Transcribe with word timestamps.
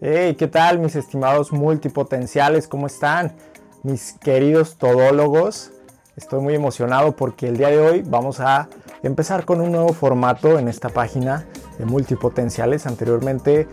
Hey, 0.00 0.36
¿qué 0.36 0.46
tal 0.46 0.78
mis 0.78 0.94
estimados 0.94 1.50
multipotenciales? 1.50 2.68
¿Cómo 2.68 2.86
están? 2.86 3.32
Mis 3.82 4.12
queridos 4.12 4.76
todólogos. 4.76 5.72
Estoy 6.14 6.40
muy 6.40 6.54
emocionado 6.54 7.16
porque 7.16 7.48
el 7.48 7.56
día 7.56 7.70
de 7.70 7.80
hoy 7.80 8.02
vamos 8.06 8.38
a 8.38 8.68
empezar 9.02 9.44
con 9.44 9.60
un 9.60 9.72
nuevo 9.72 9.92
formato 9.92 10.56
en 10.60 10.68
esta 10.68 10.88
página 10.88 11.48
de 11.80 11.84
multipotenciales. 11.84 12.86
Anteriormente 12.86 13.66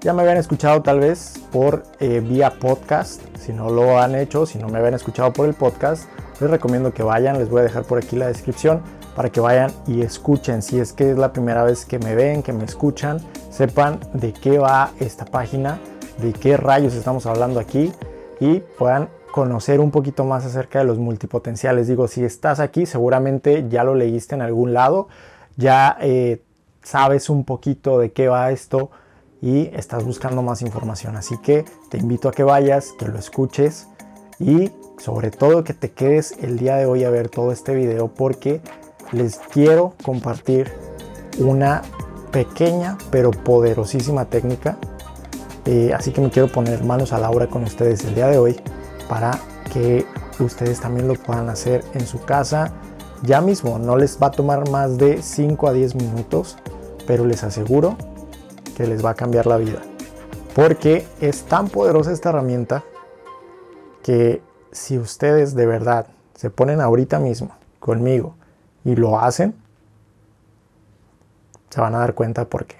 ya 0.00 0.12
me 0.12 0.22
habían 0.22 0.38
escuchado 0.38 0.82
tal 0.82 0.98
vez 0.98 1.34
por 1.52 1.84
eh, 2.00 2.18
vía 2.18 2.58
podcast. 2.58 3.22
Si 3.38 3.52
no 3.52 3.70
lo 3.70 4.00
han 4.00 4.16
hecho, 4.16 4.46
si 4.46 4.58
no 4.58 4.68
me 4.68 4.78
habían 4.78 4.94
escuchado 4.94 5.32
por 5.32 5.46
el 5.46 5.54
podcast, 5.54 6.08
les 6.40 6.50
recomiendo 6.50 6.92
que 6.92 7.04
vayan. 7.04 7.38
Les 7.38 7.50
voy 7.50 7.60
a 7.60 7.62
dejar 7.62 7.84
por 7.84 7.98
aquí 7.98 8.16
la 8.16 8.26
descripción 8.26 8.82
para 9.14 9.30
que 9.30 9.40
vayan 9.40 9.70
y 9.86 10.02
escuchen. 10.02 10.62
Si 10.62 10.78
es 10.78 10.92
que 10.92 11.10
es 11.10 11.18
la 11.18 11.32
primera 11.32 11.64
vez 11.64 11.84
que 11.84 11.98
me 11.98 12.14
ven, 12.14 12.42
que 12.42 12.52
me 12.52 12.64
escuchan, 12.64 13.18
sepan 13.50 14.00
de 14.12 14.32
qué 14.32 14.58
va 14.58 14.92
esta 15.00 15.24
página, 15.24 15.78
de 16.18 16.32
qué 16.32 16.56
rayos 16.56 16.94
estamos 16.94 17.26
hablando 17.26 17.60
aquí 17.60 17.92
y 18.40 18.60
puedan 18.60 19.08
conocer 19.32 19.80
un 19.80 19.90
poquito 19.90 20.24
más 20.24 20.44
acerca 20.44 20.80
de 20.80 20.84
los 20.84 20.98
multipotenciales. 20.98 21.86
Digo, 21.86 22.08
si 22.08 22.24
estás 22.24 22.60
aquí, 22.60 22.86
seguramente 22.86 23.66
ya 23.68 23.84
lo 23.84 23.94
leíste 23.94 24.34
en 24.34 24.42
algún 24.42 24.72
lado, 24.72 25.08
ya 25.56 25.96
eh, 26.00 26.42
sabes 26.82 27.30
un 27.30 27.44
poquito 27.44 27.98
de 27.98 28.12
qué 28.12 28.28
va 28.28 28.50
esto 28.50 28.90
y 29.40 29.70
estás 29.74 30.04
buscando 30.04 30.42
más 30.42 30.62
información. 30.62 31.16
Así 31.16 31.36
que 31.38 31.64
te 31.90 31.98
invito 31.98 32.28
a 32.28 32.32
que 32.32 32.42
vayas, 32.42 32.92
que 32.98 33.06
lo 33.06 33.18
escuches 33.18 33.88
y 34.38 34.72
sobre 34.98 35.30
todo 35.30 35.64
que 35.64 35.74
te 35.74 35.90
quedes 35.90 36.32
el 36.40 36.58
día 36.58 36.76
de 36.76 36.86
hoy 36.86 37.04
a 37.04 37.10
ver 37.10 37.28
todo 37.28 37.52
este 37.52 37.74
video 37.74 38.08
porque 38.08 38.60
les 39.12 39.36
quiero 39.36 39.94
compartir 40.04 40.72
una 41.38 41.82
pequeña 42.32 42.98
pero 43.10 43.30
poderosísima 43.30 44.26
técnica. 44.26 44.76
Eh, 45.64 45.92
así 45.94 46.12
que 46.12 46.20
me 46.20 46.30
quiero 46.30 46.48
poner 46.48 46.84
manos 46.84 47.12
a 47.12 47.18
la 47.18 47.30
obra 47.30 47.46
con 47.46 47.62
ustedes 47.62 48.04
el 48.04 48.14
día 48.14 48.28
de 48.28 48.38
hoy 48.38 48.60
para 49.08 49.38
que 49.72 50.06
ustedes 50.40 50.80
también 50.80 51.08
lo 51.08 51.14
puedan 51.14 51.48
hacer 51.48 51.84
en 51.94 52.06
su 52.06 52.22
casa 52.24 52.72
ya 53.22 53.40
mismo. 53.40 53.78
No 53.78 53.96
les 53.96 54.18
va 54.22 54.28
a 54.28 54.30
tomar 54.30 54.68
más 54.70 54.96
de 54.98 55.22
5 55.22 55.68
a 55.68 55.72
10 55.72 55.94
minutos, 55.96 56.56
pero 57.06 57.24
les 57.24 57.44
aseguro 57.44 57.96
que 58.76 58.86
les 58.86 59.04
va 59.04 59.10
a 59.10 59.14
cambiar 59.14 59.46
la 59.46 59.56
vida. 59.56 59.80
Porque 60.54 61.06
es 61.20 61.42
tan 61.42 61.68
poderosa 61.68 62.12
esta 62.12 62.30
herramienta 62.30 62.84
que 64.02 64.42
si 64.72 64.98
ustedes 64.98 65.54
de 65.54 65.66
verdad 65.66 66.06
se 66.34 66.50
ponen 66.50 66.80
ahorita 66.80 67.18
mismo 67.18 67.50
conmigo 67.80 68.37
y 68.88 68.96
lo 68.96 69.20
hacen, 69.20 69.54
se 71.68 71.80
van 71.80 71.94
a 71.94 71.98
dar 71.98 72.14
cuenta 72.14 72.46
por 72.46 72.64
qué. 72.64 72.76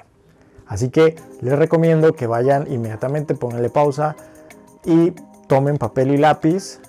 Así 0.66 0.88
que 0.88 1.16
les 1.42 1.58
recomiendo 1.58 2.14
que 2.14 2.26
vayan 2.26 2.70
inmediatamente, 2.72 3.34
pónganle 3.34 3.68
pausa 3.68 4.16
y 4.86 5.12
tomen 5.48 5.76
papel 5.76 6.12
y 6.12 6.16
lápiz 6.16 6.80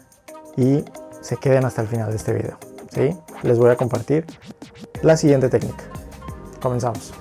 y 0.55 0.85
se 1.19 1.35
queden 1.35 1.65
hasta 1.65 1.81
el 1.81 1.89
final 1.89 2.09
de 2.11 2.15
este 2.15 2.33
video. 2.33 2.57
¿sí? 2.93 3.17
Les 3.43 3.57
voy 3.57 3.71
a 3.71 3.75
compartir 3.75 4.25
la 5.01 5.17
siguiente 5.17 5.49
técnica. 5.49 5.83
Comenzamos. 6.61 7.13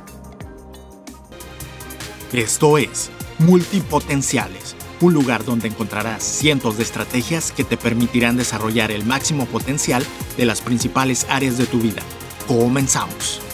Esto 2.33 2.79
es 2.79 3.11
Multipotenciales, 3.41 4.68
un 5.01 5.15
lugar 5.15 5.45
donde 5.45 5.69
encontrarás 5.69 6.23
cientos 6.23 6.77
de 6.77 6.83
estrategias 6.83 7.53
que 7.53 7.65
te 7.65 7.77
permitirán 7.77 8.37
desarrollar 8.37 8.91
el 8.91 9.05
máximo 9.05 9.47
potencial 9.47 10.05
de 10.37 10.45
las 10.45 10.61
principales 10.61 11.27
áreas 11.29 11.59
de 11.59 11.67
tu 11.67 11.79
vida. 11.79 12.03
Comenzamos. 12.47 13.48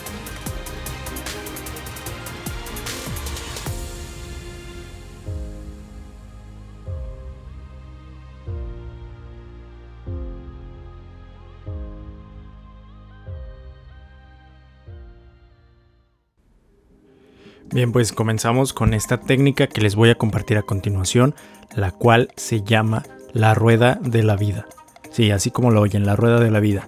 Bien, 17.70 17.92
pues 17.92 18.12
comenzamos 18.12 18.72
con 18.72 18.94
esta 18.94 19.20
técnica 19.20 19.66
que 19.66 19.80
les 19.80 19.96
voy 19.96 20.10
a 20.10 20.14
compartir 20.14 20.58
a 20.58 20.62
continuación, 20.62 21.34
la 21.74 21.90
cual 21.90 22.28
se 22.36 22.62
llama 22.62 23.02
la 23.32 23.54
rueda 23.54 23.98
de 24.00 24.22
la 24.22 24.36
vida. 24.36 24.66
Sí, 25.10 25.30
así 25.30 25.50
como 25.50 25.70
lo 25.70 25.80
oyen, 25.80 26.06
la 26.06 26.14
rueda 26.14 26.38
de 26.40 26.50
la 26.50 26.60
vida. 26.60 26.86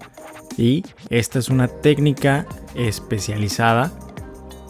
Y 0.57 0.83
esta 1.09 1.39
es 1.39 1.49
una 1.49 1.67
técnica 1.67 2.45
especializada 2.75 3.91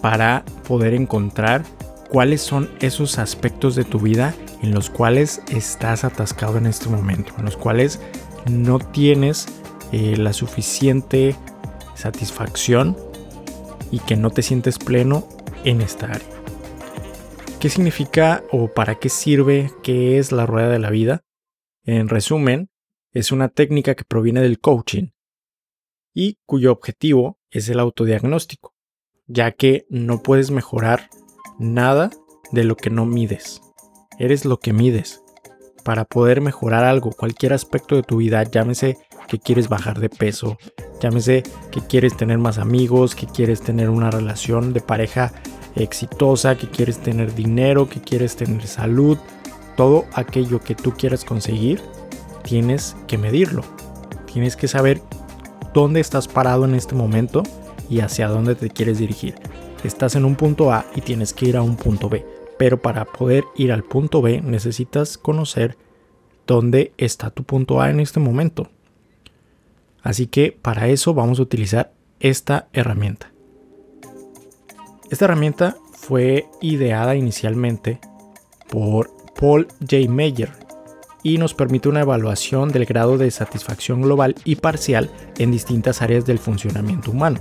para 0.02 0.44
poder 0.68 0.94
encontrar 0.94 1.64
cuáles 2.10 2.42
son 2.42 2.70
esos 2.80 3.20
aspectos 3.20 3.76
de 3.76 3.84
tu 3.84 4.00
vida 4.00 4.34
en 4.62 4.74
los 4.74 4.90
cuales 4.90 5.42
estás 5.50 6.04
atascado 6.04 6.58
en 6.58 6.66
este 6.66 6.90
momento, 6.90 7.34
en 7.38 7.46
los 7.46 7.58
cuales 7.58 8.00
no 8.50 8.80
tienes 8.80 9.48
eh, 9.92 10.16
la 10.18 10.34
suficiente 10.34 11.36
satisfacción 11.96 12.98
y 13.92 14.00
que 14.00 14.16
no 14.16 14.30
te 14.30 14.42
sientes 14.42 14.80
pleno 14.80 15.28
en 15.64 15.82
esta 15.82 16.08
área. 16.08 16.28
¿Qué 17.60 17.70
significa 17.70 18.44
o 18.52 18.74
para 18.74 18.96
qué 19.00 19.10
sirve 19.10 19.72
qué 19.82 20.20
es 20.20 20.32
la 20.32 20.46
rueda 20.46 20.70
de 20.70 20.80
la 20.80 20.90
vida? 20.90 21.24
En 21.84 22.10
resumen, 22.10 22.70
es 23.12 23.32
una 23.32 23.50
técnica 23.50 23.96
que 23.96 24.04
proviene 24.04 24.42
del 24.42 24.60
coaching 24.60 25.10
y 26.14 26.38
cuyo 26.46 26.72
objetivo 26.72 27.40
es 27.50 27.70
el 27.70 27.80
autodiagnóstico, 27.80 28.76
ya 29.26 29.52
que 29.52 29.86
no 29.90 30.22
puedes 30.22 30.52
mejorar 30.52 31.10
nada 31.58 32.12
de 32.52 32.64
lo 32.64 32.76
que 32.76 32.90
no 32.90 33.06
mides. 33.06 33.62
Eres 34.20 34.46
lo 34.46 34.60
que 34.60 34.74
mides. 34.74 35.24
Para 35.84 36.06
poder 36.06 36.42
mejorar 36.42 36.84
algo, 36.84 37.12
cualquier 37.12 37.54
aspecto 37.54 37.96
de 37.96 38.04
tu 38.04 38.18
vida, 38.18 38.44
llámese 38.44 38.98
que 39.28 39.40
quieres 39.40 39.70
bajar 39.70 40.00
de 40.00 40.10
peso, 40.10 40.58
llámese 41.02 41.44
que 41.72 41.82
quieres 41.82 42.16
tener 42.18 42.38
más 42.38 42.58
amigos, 42.58 43.16
que 43.16 43.28
quieres 43.28 43.62
tener 43.62 43.90
una 43.90 44.10
relación 44.10 44.74
de 44.74 44.82
pareja 44.82 45.34
exitosa, 45.76 46.58
que 46.58 46.68
quieres 46.68 47.00
tener 47.00 47.36
dinero, 47.36 47.90
que 47.90 48.02
quieres 48.02 48.36
tener 48.36 48.66
salud, 48.68 49.18
todo 49.76 50.06
aquello 50.14 50.60
que 50.60 50.76
tú 50.76 50.94
quieras 50.94 51.24
conseguir, 51.24 51.82
tienes 52.44 52.96
que 53.08 53.18
medirlo. 53.18 53.64
Tienes 54.32 54.56
que 54.56 54.68
saber 54.68 55.02
dónde 55.74 56.00
estás 56.00 56.28
parado 56.28 56.66
en 56.66 56.74
este 56.74 56.96
momento 56.96 57.44
y 57.90 58.00
hacia 58.00 58.28
dónde 58.28 58.56
te 58.56 58.70
quieres 58.70 58.98
dirigir. 58.98 59.36
Estás 59.84 60.16
en 60.16 60.26
un 60.26 60.36
punto 60.36 60.72
A 60.72 60.86
y 60.96 61.02
tienes 61.02 61.34
que 61.34 61.48
ir 61.48 61.58
a 61.58 61.62
un 61.62 61.76
punto 61.76 62.10
B, 62.10 62.26
pero 62.58 62.82
para 62.82 63.06
poder 63.06 63.44
ir 63.56 63.72
al 63.72 63.84
punto 63.84 64.22
B 64.22 64.42
necesitas 64.42 65.18
conocer 65.18 65.78
dónde 66.48 66.94
está 66.98 67.30
tu 67.30 67.44
punto 67.44 67.82
A 67.82 67.90
en 67.90 68.00
este 68.00 68.20
momento. 68.20 68.70
Así 70.02 70.28
que 70.28 70.58
para 70.62 70.88
eso 70.88 71.14
vamos 71.14 71.40
a 71.40 71.44
utilizar 71.44 71.94
esta 72.20 72.68
herramienta. 72.74 73.32
Esta 75.10 75.26
herramienta 75.26 75.78
fue 75.94 76.46
ideada 76.62 77.16
inicialmente 77.16 78.00
por 78.70 79.12
Paul 79.40 79.68
J. 79.80 80.10
Meyer 80.10 80.52
y 81.24 81.38
nos 81.38 81.54
permite 81.54 81.90
una 81.90 82.02
evaluación 82.02 82.72
del 82.72 82.86
grado 82.86 83.18
de 83.18 83.32
satisfacción 83.32 84.02
global 84.02 84.36
y 84.46 84.56
parcial 84.56 85.10
en 85.38 85.52
distintas 85.52 86.02
áreas 86.02 86.26
del 86.26 86.40
funcionamiento 86.40 87.12
humano, 87.12 87.40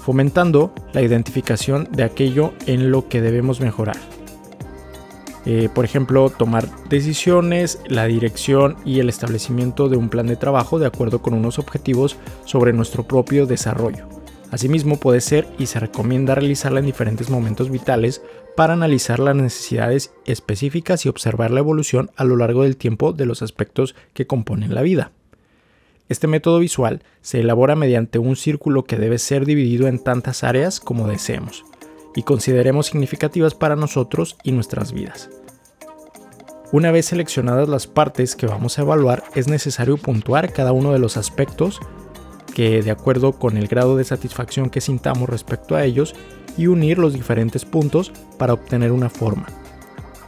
fomentando 0.00 0.72
la 0.92 1.02
identificación 1.02 1.88
de 1.90 2.04
aquello 2.04 2.52
en 2.66 2.90
lo 2.90 3.08
que 3.08 3.20
debemos 3.20 3.60
mejorar. 3.60 3.96
Eh, 5.50 5.70
por 5.74 5.86
ejemplo, 5.86 6.28
tomar 6.28 6.68
decisiones, 6.90 7.80
la 7.86 8.04
dirección 8.04 8.76
y 8.84 9.00
el 9.00 9.08
establecimiento 9.08 9.88
de 9.88 9.96
un 9.96 10.10
plan 10.10 10.26
de 10.26 10.36
trabajo 10.36 10.78
de 10.78 10.86
acuerdo 10.86 11.22
con 11.22 11.32
unos 11.32 11.58
objetivos 11.58 12.18
sobre 12.44 12.74
nuestro 12.74 13.04
propio 13.04 13.46
desarrollo. 13.46 14.06
Asimismo, 14.50 15.00
puede 15.00 15.22
ser 15.22 15.48
y 15.58 15.64
se 15.64 15.80
recomienda 15.80 16.34
realizarla 16.34 16.80
en 16.80 16.86
diferentes 16.86 17.30
momentos 17.30 17.70
vitales 17.70 18.20
para 18.58 18.74
analizar 18.74 19.20
las 19.20 19.36
necesidades 19.36 20.12
específicas 20.26 21.06
y 21.06 21.08
observar 21.08 21.50
la 21.50 21.60
evolución 21.60 22.10
a 22.16 22.24
lo 22.24 22.36
largo 22.36 22.64
del 22.64 22.76
tiempo 22.76 23.14
de 23.14 23.24
los 23.24 23.40
aspectos 23.40 23.94
que 24.12 24.26
componen 24.26 24.74
la 24.74 24.82
vida. 24.82 25.12
Este 26.10 26.26
método 26.26 26.58
visual 26.58 27.02
se 27.22 27.40
elabora 27.40 27.74
mediante 27.74 28.18
un 28.18 28.36
círculo 28.36 28.84
que 28.84 28.96
debe 28.96 29.16
ser 29.16 29.46
dividido 29.46 29.88
en 29.88 29.98
tantas 29.98 30.44
áreas 30.44 30.78
como 30.78 31.08
deseemos 31.08 31.64
y 32.14 32.22
consideremos 32.22 32.88
significativas 32.88 33.54
para 33.54 33.76
nosotros 33.76 34.36
y 34.42 34.52
nuestras 34.52 34.92
vidas. 34.92 35.30
Una 36.70 36.90
vez 36.90 37.06
seleccionadas 37.06 37.66
las 37.66 37.86
partes 37.86 38.36
que 38.36 38.46
vamos 38.46 38.78
a 38.78 38.82
evaluar, 38.82 39.24
es 39.34 39.48
necesario 39.48 39.96
puntuar 39.96 40.52
cada 40.52 40.72
uno 40.72 40.92
de 40.92 40.98
los 40.98 41.16
aspectos 41.16 41.80
que 42.54 42.82
de 42.82 42.90
acuerdo 42.90 43.32
con 43.32 43.56
el 43.56 43.68
grado 43.68 43.96
de 43.96 44.04
satisfacción 44.04 44.68
que 44.68 44.82
sintamos 44.82 45.30
respecto 45.30 45.76
a 45.76 45.84
ellos 45.84 46.14
y 46.58 46.66
unir 46.66 46.98
los 46.98 47.14
diferentes 47.14 47.64
puntos 47.64 48.12
para 48.36 48.52
obtener 48.52 48.92
una 48.92 49.08
forma 49.08 49.46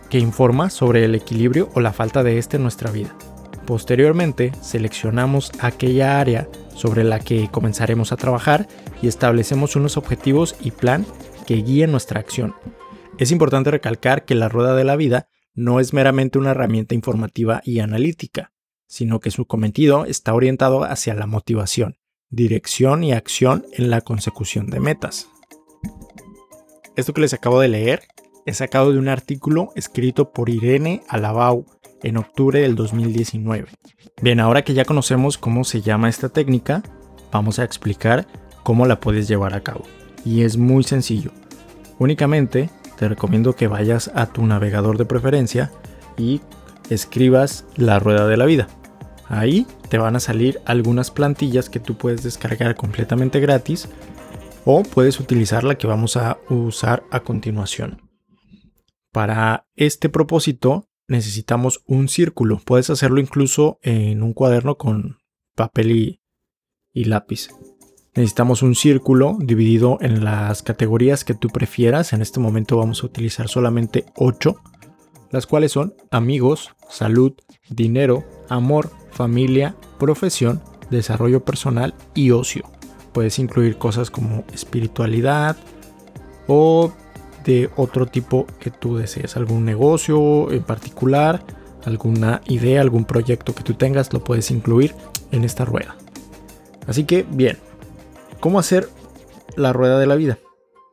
que 0.09 0.19
informa 0.19 0.71
sobre 0.71 1.05
el 1.05 1.15
equilibrio 1.15 1.69
o 1.75 1.81
la 1.81 1.93
falta 1.93 2.23
de 2.23 2.39
este 2.39 2.57
en 2.57 2.63
nuestra 2.63 2.91
vida. 2.91 3.15
Posteriormente, 3.67 4.53
seleccionamos 4.63 5.53
aquella 5.61 6.21
área 6.21 6.49
sobre 6.75 7.05
la 7.05 7.21
que 7.21 7.51
comenzaremos 7.51 8.13
a 8.13 8.17
trabajar 8.17 8.67
y 9.03 9.09
establecemos 9.09 9.77
unos 9.77 9.99
objetivos 9.99 10.57
y 10.61 10.71
plan 10.71 11.05
que 11.47 11.57
guíen 11.57 11.91
nuestra 11.91 12.21
acción 12.21 12.55
Es 13.19 13.31
importante 13.31 13.71
recalcar 13.71 14.25
que 14.25 14.35
la 14.35 14.49
rueda 14.49 14.75
de 14.75 14.85
la 14.85 14.97
vida 14.97 15.29
no 15.55 15.81
es 15.81 15.93
meramente 15.93 16.38
una 16.38 16.50
herramienta 16.50 16.94
informativa 16.94 17.61
y 17.64 17.81
analítica, 17.81 18.52
sino 18.87 19.20
que 19.20 19.31
su 19.31 19.47
cometido 19.47 20.05
está 20.05 20.35
orientado 20.35 20.85
hacia 20.85 21.14
la 21.14 21.26
motivación, 21.26 21.97
dirección 22.29 23.05
y 23.05 23.12
acción 23.12 23.64
en 23.73 23.91
la 23.91 24.00
consecución 24.00 24.69
de 24.69 24.81
metas. 24.81 25.29
Esto 26.97 27.12
que 27.12 27.20
les 27.20 27.35
acabo 27.35 27.61
de 27.61 27.69
leer 27.69 28.02
es 28.47 28.58
sacado 28.58 28.93
de 28.93 28.99
un 28.99 29.08
artículo 29.08 29.70
escrito 29.76 30.32
por 30.32 30.50
Irene 30.50 31.02
Alabau 31.08 31.67
en 32.03 32.17
octubre 32.17 32.61
del 32.61 32.75
2019. 32.75 33.69
Bien, 34.23 34.41
ahora 34.41 34.62
que 34.62 34.75
ya 34.75 34.85
conocemos 34.85 35.38
cómo 35.38 35.64
se 35.64 35.82
llama 35.82 36.08
esta 36.08 36.29
técnica, 36.29 36.82
vamos 37.31 37.58
a 37.58 37.64
explicar 37.64 38.26
cómo 38.62 38.87
la 38.87 39.00
puedes 39.00 39.29
llevar 39.29 39.55
a 39.55 39.62
cabo. 39.62 39.85
Y 40.25 40.43
es 40.43 40.56
muy 40.56 40.85
sencillo. 40.85 41.31
Únicamente 41.99 42.70
te 43.00 43.08
recomiendo 43.08 43.56
que 43.56 43.67
vayas 43.67 44.11
a 44.14 44.26
tu 44.26 44.44
navegador 44.44 44.99
de 44.99 45.06
preferencia 45.06 45.73
y 46.19 46.43
escribas 46.91 47.64
la 47.75 47.99
rueda 47.99 48.26
de 48.26 48.37
la 48.37 48.44
vida. 48.44 48.69
Ahí 49.26 49.67
te 49.88 49.97
van 49.97 50.17
a 50.17 50.20
salir 50.20 50.61
algunas 50.67 51.11
plantillas 51.11 51.70
que 51.70 51.81
tú 51.81 51.97
puedes 51.97 52.23
descargar 52.23 52.76
completamente 52.76 53.41
gratis 53.41 53.88
o 54.67 54.82
puedes 54.82 55.19
utilizar 55.19 55.64
la 55.64 55.76
que 55.76 55.87
vamos 55.87 56.19
a 56.19 56.41
usar 56.50 57.02
a 57.11 57.20
continuación. 57.20 58.02
Para 59.12 59.67
este 59.76 60.11
propósito 60.11 60.91
necesitamos 61.08 61.82
un 61.87 62.06
círculo. 62.06 62.61
Puedes 62.62 62.91
hacerlo 62.91 63.19
incluso 63.19 63.79
en 63.81 64.23
un 64.23 64.35
cuaderno 64.35 64.76
con 64.76 65.20
papel 65.55 65.91
y, 65.93 66.20
y 66.93 67.05
lápiz. 67.05 67.49
Necesitamos 68.15 68.62
un 68.62 68.75
círculo 68.75 69.37
dividido 69.39 69.99
en 70.01 70.25
las 70.25 70.62
categorías 70.62 71.25
que 71.25 71.35
tú 71.35 71.49
prefieras. 71.49 72.12
En 72.12 72.23
este 72.23 72.41
momento 72.41 72.77
vamos 72.77 73.03
a 73.03 73.07
utilizar 73.07 73.49
solamente 73.49 74.07
8, 74.17 74.57
las 75.31 75.47
cuales 75.47 75.71
son 75.73 75.95
amigos, 76.11 76.71
salud, 76.89 77.35
dinero, 77.69 78.25
amor, 78.49 78.91
familia, 79.12 79.77
profesión, 79.99 80.61
desarrollo 80.91 81.45
personal 81.45 81.95
y 82.15 82.33
ocio. 82.33 82.65
Puedes 83.12 83.39
incluir 83.39 83.77
cosas 83.77 84.11
como 84.11 84.45
espiritualidad 84.53 85.56
o 86.49 86.93
de 87.45 87.71
otro 87.77 88.06
tipo 88.06 88.45
que 88.59 88.73
tú 88.73 88.97
desees. 88.97 89.37
Algún 89.37 89.65
negocio 89.65 90.51
en 90.51 90.65
particular, 90.65 91.45
alguna 91.85 92.43
idea, 92.47 92.81
algún 92.81 93.05
proyecto 93.05 93.55
que 93.55 93.63
tú 93.63 93.75
tengas, 93.75 94.13
lo 94.13 94.25
puedes 94.25 94.51
incluir 94.51 94.97
en 95.31 95.45
esta 95.45 95.65
rueda. 95.65 95.97
Así 96.87 97.05
que 97.05 97.25
bien, 97.31 97.59
¿Cómo 98.41 98.59
hacer 98.59 98.89
la 99.55 99.75
rueda 99.75 99.99
de 99.99 100.07
la 100.07 100.17
vida? 100.17 100.39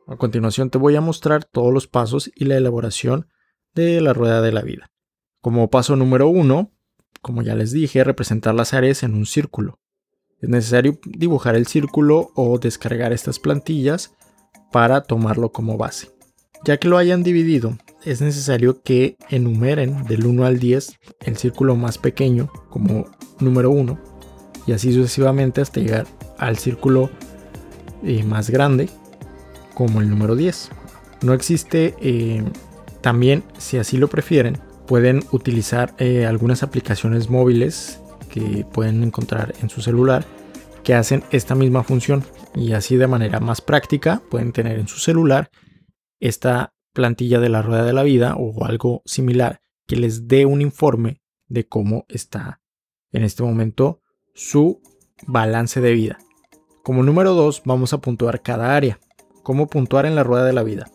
A 0.06 0.16
continuación 0.16 0.68
te 0.68 0.76
voy 0.76 0.96
a 0.96 1.00
mostrar 1.00 1.44
todos 1.44 1.72
los 1.72 1.86
pasos 1.86 2.30
y 2.34 2.44
la 2.44 2.58
elaboración 2.58 3.26
de 3.74 4.02
la 4.02 4.12
rueda 4.12 4.42
de 4.42 4.52
la 4.52 4.60
vida. 4.60 4.90
Como 5.40 5.70
paso 5.70 5.96
número 5.96 6.28
uno, 6.28 6.72
como 7.22 7.40
ya 7.40 7.54
les 7.54 7.72
dije, 7.72 8.04
representar 8.04 8.54
las 8.54 8.74
áreas 8.74 9.02
en 9.02 9.14
un 9.14 9.24
círculo. 9.24 9.80
Es 10.42 10.50
necesario 10.50 11.00
dibujar 11.06 11.56
el 11.56 11.66
círculo 11.66 12.32
o 12.34 12.58
descargar 12.58 13.14
estas 13.14 13.38
plantillas 13.38 14.14
para 14.70 15.00
tomarlo 15.00 15.50
como 15.50 15.78
base. 15.78 16.10
Ya 16.66 16.76
que 16.76 16.88
lo 16.88 16.98
hayan 16.98 17.22
dividido, 17.22 17.78
es 18.04 18.20
necesario 18.20 18.82
que 18.82 19.16
enumeren 19.30 20.04
del 20.04 20.26
1 20.26 20.44
al 20.44 20.58
10 20.58 20.98
el 21.20 21.38
círculo 21.38 21.76
más 21.76 21.96
pequeño 21.96 22.52
como 22.68 23.06
número 23.40 23.70
1 23.70 23.98
y 24.66 24.72
así 24.72 24.92
sucesivamente 24.92 25.62
hasta 25.62 25.80
llegar 25.80 26.06
al 26.36 26.58
círculo 26.58 27.10
más 28.24 28.50
grande 28.50 28.88
como 29.74 30.00
el 30.00 30.10
número 30.10 30.34
10. 30.36 30.70
No 31.22 31.32
existe, 31.32 31.94
eh, 32.00 32.44
también 33.00 33.44
si 33.58 33.78
así 33.78 33.96
lo 33.96 34.08
prefieren, 34.08 34.58
pueden 34.86 35.22
utilizar 35.32 35.94
eh, 35.98 36.26
algunas 36.26 36.62
aplicaciones 36.62 37.28
móviles 37.28 38.00
que 38.30 38.66
pueden 38.72 39.02
encontrar 39.02 39.54
en 39.62 39.70
su 39.70 39.82
celular 39.82 40.24
que 40.82 40.94
hacen 40.94 41.22
esta 41.30 41.54
misma 41.54 41.82
función 41.82 42.24
y 42.54 42.72
así 42.72 42.96
de 42.96 43.06
manera 43.06 43.40
más 43.40 43.60
práctica 43.60 44.22
pueden 44.30 44.52
tener 44.52 44.78
en 44.78 44.88
su 44.88 44.98
celular 44.98 45.50
esta 46.18 46.74
plantilla 46.92 47.40
de 47.40 47.48
la 47.48 47.62
rueda 47.62 47.84
de 47.84 47.92
la 47.92 48.02
vida 48.02 48.34
o 48.36 48.64
algo 48.64 49.02
similar 49.04 49.60
que 49.86 49.96
les 49.96 50.28
dé 50.28 50.46
un 50.46 50.62
informe 50.62 51.20
de 51.46 51.66
cómo 51.66 52.04
está 52.08 52.60
en 53.12 53.22
este 53.22 53.42
momento 53.42 54.00
su 54.34 54.80
balance 55.26 55.80
de 55.80 55.92
vida. 55.92 56.18
Como 56.88 57.02
número 57.02 57.34
2 57.34 57.64
vamos 57.66 57.92
a 57.92 57.98
puntuar 57.98 58.40
cada 58.40 58.74
área. 58.74 58.98
¿Cómo 59.42 59.66
puntuar 59.66 60.06
en 60.06 60.14
la 60.14 60.24
rueda 60.24 60.46
de 60.46 60.54
la 60.54 60.62
vida? 60.62 60.88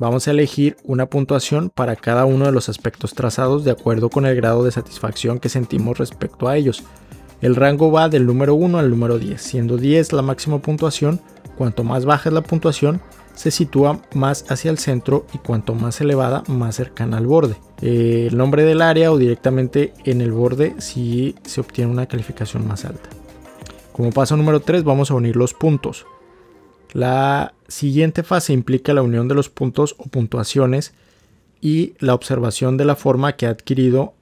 Vamos 0.00 0.26
a 0.26 0.32
elegir 0.32 0.76
una 0.82 1.06
puntuación 1.06 1.70
para 1.70 1.94
cada 1.94 2.24
uno 2.24 2.46
de 2.46 2.50
los 2.50 2.68
aspectos 2.68 3.14
trazados 3.14 3.62
de 3.62 3.70
acuerdo 3.70 4.10
con 4.10 4.26
el 4.26 4.34
grado 4.34 4.64
de 4.64 4.72
satisfacción 4.72 5.38
que 5.38 5.48
sentimos 5.48 5.98
respecto 5.98 6.48
a 6.48 6.56
ellos. 6.56 6.82
El 7.40 7.54
rango 7.54 7.92
va 7.92 8.08
del 8.08 8.26
número 8.26 8.56
1 8.56 8.76
al 8.76 8.90
número 8.90 9.20
10, 9.20 9.40
siendo 9.40 9.76
10 9.76 10.14
la 10.14 10.22
máxima 10.22 10.58
puntuación, 10.58 11.20
cuanto 11.56 11.84
más 11.84 12.04
baja 12.06 12.30
es 12.30 12.34
la 12.34 12.42
puntuación, 12.42 13.00
se 13.36 13.52
sitúa 13.52 14.00
más 14.14 14.44
hacia 14.50 14.72
el 14.72 14.78
centro 14.78 15.26
y 15.32 15.38
cuanto 15.38 15.76
más 15.76 16.00
elevada, 16.00 16.42
más 16.48 16.74
cercana 16.74 17.18
al 17.18 17.28
borde. 17.28 17.54
El 17.80 18.36
nombre 18.36 18.64
del 18.64 18.82
área 18.82 19.12
o 19.12 19.18
directamente 19.18 19.94
en 20.04 20.20
el 20.20 20.32
borde 20.32 20.74
si 20.78 21.36
se 21.44 21.60
obtiene 21.60 21.92
una 21.92 22.06
calificación 22.06 22.66
más 22.66 22.84
alta. 22.84 23.10
Como 23.94 24.10
paso 24.10 24.36
número 24.36 24.58
3 24.58 24.82
vamos 24.82 25.12
a 25.12 25.14
unir 25.14 25.36
los 25.36 25.54
puntos. 25.54 26.04
La 26.92 27.54
siguiente 27.68 28.24
fase 28.24 28.52
implica 28.52 28.92
la 28.92 29.02
unión 29.02 29.28
de 29.28 29.36
los 29.36 29.48
puntos 29.48 29.94
o 29.98 30.08
puntuaciones 30.08 30.94
y 31.60 31.94
la 32.00 32.14
observación 32.14 32.76
de 32.76 32.86
la 32.86 32.96
forma 32.96 33.36
que 33.36 33.46
ha 33.46 33.50
adquirido 33.50 34.14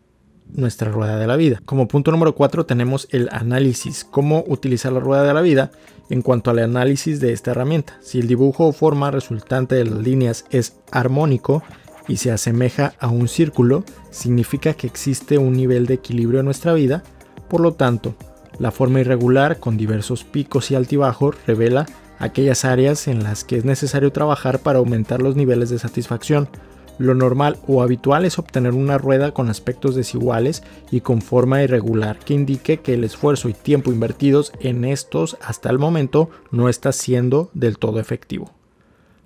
nuestra 0.53 0.91
rueda 0.91 1.17
de 1.17 1.27
la 1.27 1.37
vida. 1.37 1.63
Como 1.65 1.89
punto 1.89 2.11
número 2.11 2.35
4 2.35 2.67
tenemos 2.67 3.09
el 3.13 3.31
análisis, 3.33 4.05
cómo 4.05 4.45
utilizar 4.47 4.93
la 4.93 5.01
rueda 5.01 5.23
de 5.23 5.33
la 5.33 5.41
vida 5.41 5.71
en 6.11 6.21
cuanto 6.21 6.51
al 6.51 6.59
análisis 6.59 7.19
de 7.19 7.33
esta 7.33 7.53
herramienta. 7.53 7.99
Si 8.03 8.21
el 8.21 8.29
dibujo 8.29 8.67
o 8.67 8.73
forma 8.73 9.11
resultante 9.11 9.75
de 9.75 9.87
las 9.87 10.01
líneas 10.01 10.45
es 10.51 10.77
armónico 10.91 11.63
y 12.09 12.19
se 12.19 12.31
asemeja 12.31 12.93
a 13.01 13.09
un 13.09 13.27
círculo, 13.27 13.85
significa 14.11 14.75
que 14.75 14.87
existe 14.87 15.39
un 15.39 15.55
nivel 15.55 15.87
de 15.87 15.95
equilibrio 15.95 16.41
en 16.41 16.45
nuestra 16.45 16.75
vida, 16.75 17.03
por 17.49 17.63
lo 17.63 17.73
tanto, 17.73 18.15
la 18.63 18.71
forma 18.71 19.01
irregular, 19.01 19.59
con 19.59 19.77
diversos 19.77 20.23
picos 20.23 20.71
y 20.71 20.77
altibajos, 20.77 21.35
revela 21.49 21.85
aquellas 22.21 22.65
áreas 22.65 23.09
en 23.09 23.25
las 23.25 23.43
que 23.43 23.57
es 23.57 23.65
necesario 23.65 24.13
trabajar 24.13 24.61
para 24.61 24.79
aumentar 24.79 25.21
los 25.21 25.35
niveles 25.35 25.69
de 25.69 25.81
satisfacción. 25.81 26.49
Lo 26.97 27.17
normal 27.17 27.57
o 27.67 27.83
habitual 27.83 28.25
es 28.25 28.39
obtener 28.39 28.75
una 28.75 28.99
rueda 28.99 29.33
con 29.33 29.51
aspectos 29.51 29.97
desiguales 29.97 30.63
y 30.93 31.01
con 31.01 31.23
forma 31.23 31.65
irregular 31.65 32.21
que 32.21 32.35
indique 32.35 32.79
que 32.79 32.95
el 32.95 33.03
esfuerzo 33.03 33.49
y 33.49 33.53
tiempo 33.53 33.91
invertidos 33.91 34.53
en 34.61 34.85
estos 34.85 35.37
hasta 35.43 35.69
el 35.69 35.81
momento 35.81 36.31
no 36.53 36.69
está 36.69 36.93
siendo 36.93 37.51
del 37.55 37.79
todo 37.79 37.99
efectivo. 37.99 38.53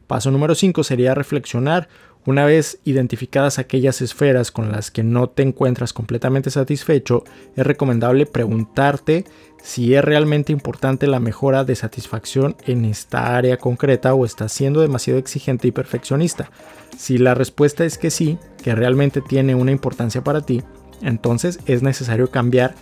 Paso 0.07 0.31
número 0.31 0.55
5 0.55 0.83
sería 0.83 1.15
reflexionar 1.15 1.89
una 2.27 2.45
vez 2.45 2.81
identificadas 2.85 3.59
aquellas 3.59 4.03
esferas 4.03 4.51
con 4.51 4.73
las 4.73 4.91
que 4.91 5.05
no 5.05 5.29
te 5.29 5.43
encuentras 5.45 5.93
completamente 5.93 6.51
satisfecho, 6.51 7.23
es 7.55 7.65
recomendable 7.65 8.27
preguntarte 8.27 9.25
si 9.63 9.95
es 9.95 10.05
realmente 10.05 10.53
importante 10.53 11.07
la 11.07 11.21
mejora 11.21 11.65
de 11.65 11.77
satisfacción 11.77 12.57
en 12.67 12.85
esta 12.85 13.37
área 13.37 13.57
concreta 13.57 14.13
o 14.13 14.25
estás 14.25 14.53
siendo 14.53 14.81
demasiado 14.81 15.19
exigente 15.19 15.69
y 15.69 15.73
perfeccionista. 15.73 16.51
Si 16.99 17.17
la 17.17 17.35
respuesta 17.35 17.85
es 17.85 17.97
que 17.97 18.11
sí, 18.11 18.39
que 18.63 18.75
realmente 18.75 19.21
tiene 19.21 19.55
una 19.55 19.71
importancia 19.71 20.23
para 20.23 20.41
ti, 20.41 20.63
entonces 21.03 21.61
es 21.67 21.83
necesario 21.83 22.31
cambiar 22.31 22.75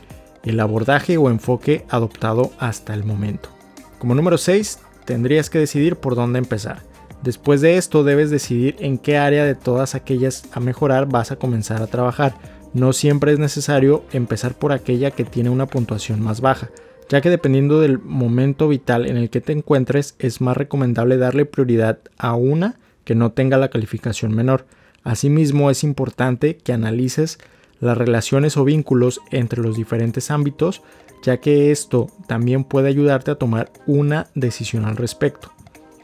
el 0.43 0.59
abordaje 0.61 1.19
o 1.19 1.29
enfoque 1.29 1.85
adoptado 1.91 2.51
hasta 2.59 2.95
el 2.95 3.05
momento. 3.05 3.51
Como 3.99 4.15
número 4.15 4.39
6, 4.39 4.79
tendrías 5.05 5.51
que 5.51 5.59
decidir 5.59 5.97
por 5.97 6.15
dónde 6.15 6.39
empezar. 6.39 6.94
Después 7.25 7.62
de 7.62 7.78
esto 7.78 8.04
debes 8.04 8.28
decidir 8.28 8.76
en 8.81 8.99
qué 8.99 9.16
área 9.16 9.47
de 9.47 9.54
todas 9.54 9.95
aquellas 9.95 10.45
a 10.52 10.61
mejorar 10.61 11.09
vas 11.09 11.31
a 11.31 11.37
comenzar 11.37 11.81
a 11.81 11.87
trabajar. 11.87 12.35
No 12.75 12.93
siempre 12.93 13.33
es 13.33 13.38
necesario 13.38 14.04
empezar 14.12 14.59
por 14.59 14.73
aquella 14.73 15.11
que 15.11 15.25
tiene 15.25 15.49
una 15.49 15.64
puntuación 15.64 16.21
más 16.21 16.43
baja, 16.43 16.69
ya 17.09 17.23
que 17.23 17.31
dependiendo 17.31 17.81
del 17.81 17.99
momento 17.99 18.69
vital 18.69 19.07
en 19.07 19.16
el 19.16 19.31
que 19.31 19.40
te 19.40 19.54
encuentres 19.54 20.16
es 20.19 20.43
más 20.43 20.54
recomendable 20.54 21.16
darle 21.16 21.47
prioridad 21.47 21.99
a 22.19 22.35
una 22.35 22.78
que 23.04 23.14
no 23.14 23.33
tenga 23.33 23.57
la 23.57 23.71
calificación 23.71 24.35
menor. 24.35 24.66
Asimismo 25.02 25.71
es 25.71 25.83
importante 25.83 26.59
que 26.59 26.75
analices 26.75 27.38
las 27.81 27.97
relaciones 27.97 28.59
o 28.59 28.64
vínculos 28.64 29.23
entre 29.31 29.62
los 29.62 29.78
diferentes 29.78 30.31
ámbitos, 30.31 30.83
ya 31.23 31.38
que 31.38 31.71
esto 31.71 32.09
también 32.28 32.64
puede 32.64 32.88
ayudarte 32.88 33.31
a 33.31 33.37
tomar 33.37 33.73
una 33.87 34.26
decisión 34.35 34.85
al 34.85 34.99
respecto. 34.99 35.54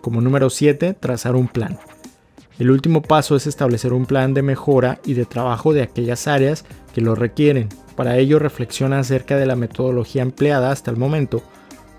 Como 0.01 0.21
número 0.21 0.51
7, 0.51 0.95
trazar 0.95 1.37
un 1.37 1.49
plan. 1.49 1.79
El 2.59 2.71
último 2.71 3.03
paso 3.03 3.37
es 3.37 3.47
establecer 3.47 3.93
un 3.93 4.07
plan 4.07 4.35
de 4.35 4.43
mejora 4.43 5.01
y 5.05 5.15
de 5.15 5.25
trabajo 5.25 5.73
de 5.73 5.83
aquellas 5.83 6.27
áreas 6.27 6.65
que 6.95 7.01
lo 7.01 7.15
requieren. 7.15 7.69
Para 7.97 8.19
ello 8.19 8.39
reflexiona 8.39 8.99
acerca 8.99 9.37
de 9.37 9.47
la 9.47 9.57
metodología 9.57 10.23
empleada 10.23 10.71
hasta 10.71 10.91
el 10.91 10.97
momento, 10.97 11.43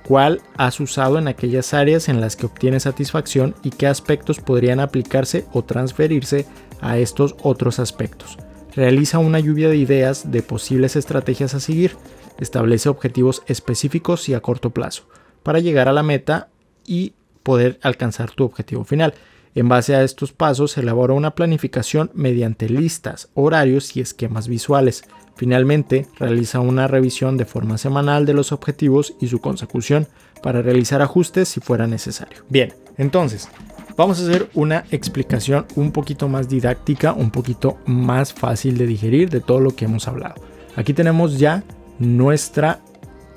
cuál 0.07 0.41
has 0.57 0.79
usado 0.79 1.17
en 1.17 1.27
aquellas 1.27 1.73
áreas 1.73 2.09
en 2.09 2.21
las 2.21 2.35
que 2.35 2.45
obtienes 2.45 2.83
satisfacción 2.83 3.55
y 3.63 3.71
qué 3.71 3.87
aspectos 3.87 4.39
podrían 4.39 4.79
aplicarse 4.79 5.45
o 5.53 5.63
transferirse 5.63 6.45
a 6.79 6.97
estos 6.97 7.35
otros 7.41 7.79
aspectos. 7.79 8.37
Realiza 8.75 9.19
una 9.19 9.39
lluvia 9.39 9.67
de 9.69 9.77
ideas 9.77 10.31
de 10.31 10.41
posibles 10.41 10.95
estrategias 10.95 11.53
a 11.53 11.59
seguir. 11.59 11.97
Establece 12.39 12.89
objetivos 12.89 13.43
específicos 13.47 14.29
y 14.29 14.33
a 14.33 14.41
corto 14.41 14.69
plazo 14.69 15.03
para 15.43 15.59
llegar 15.59 15.87
a 15.87 15.93
la 15.93 16.03
meta 16.03 16.49
y 16.85 17.13
poder 17.43 17.79
alcanzar 17.81 18.31
tu 18.31 18.43
objetivo 18.43 18.83
final. 18.83 19.13
En 19.53 19.67
base 19.67 19.95
a 19.95 20.03
estos 20.03 20.31
pasos, 20.31 20.77
elabora 20.77 21.13
una 21.13 21.35
planificación 21.35 22.09
mediante 22.13 22.69
listas, 22.69 23.29
horarios 23.33 23.97
y 23.97 24.01
esquemas 24.01 24.47
visuales. 24.47 25.03
Finalmente, 25.35 26.07
realiza 26.17 26.59
una 26.61 26.87
revisión 26.87 27.35
de 27.35 27.45
forma 27.45 27.77
semanal 27.77 28.25
de 28.25 28.33
los 28.33 28.51
objetivos 28.51 29.13
y 29.19 29.27
su 29.27 29.39
consecución 29.39 30.07
para 30.41 30.61
realizar 30.61 31.01
ajustes 31.01 31.49
si 31.49 31.59
fuera 31.59 31.85
necesario. 31.85 32.43
Bien, 32.47 32.73
entonces, 32.97 33.49
vamos 33.97 34.19
a 34.19 34.23
hacer 34.23 34.49
una 34.53 34.85
explicación 34.91 35.65
un 35.75 35.91
poquito 35.91 36.29
más 36.29 36.47
didáctica, 36.47 37.11
un 37.11 37.31
poquito 37.31 37.77
más 37.85 38.33
fácil 38.33 38.77
de 38.77 38.87
digerir 38.87 39.29
de 39.29 39.41
todo 39.41 39.59
lo 39.59 39.75
que 39.75 39.85
hemos 39.85 40.07
hablado. 40.07 40.35
Aquí 40.75 40.93
tenemos 40.93 41.37
ya 41.39 41.63
nuestra 41.99 42.79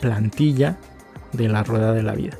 plantilla 0.01 0.79
de 1.33 1.49
la 1.49 1.65
rueda 1.65 1.93
de 1.93 2.03
la 2.03 2.13
vida. 2.15 2.39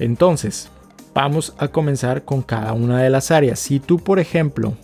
Entonces, 0.00 0.70
vamos 1.14 1.54
a 1.58 1.68
comenzar 1.68 2.24
con 2.24 2.42
cada 2.42 2.72
una 2.72 3.02
de 3.02 3.10
las 3.10 3.30
áreas. 3.30 3.60
Si 3.60 3.78
tú, 3.78 3.98
por 3.98 4.18
ejemplo, 4.18 4.74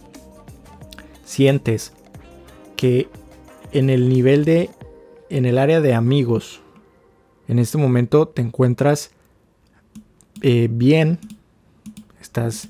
sientes 1.24 1.92
que 2.76 3.08
en 3.72 3.90
el 3.90 4.08
nivel 4.08 4.44
de, 4.44 4.70
en 5.30 5.46
el 5.46 5.58
área 5.58 5.80
de 5.80 5.94
amigos, 5.94 6.60
en 7.48 7.58
este 7.58 7.78
momento 7.78 8.28
te 8.28 8.42
encuentras 8.42 9.10
eh, 10.42 10.68
bien, 10.70 11.18
estás 12.20 12.68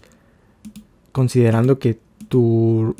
considerando 1.13 1.79
que 1.79 1.99
tus 2.29 2.95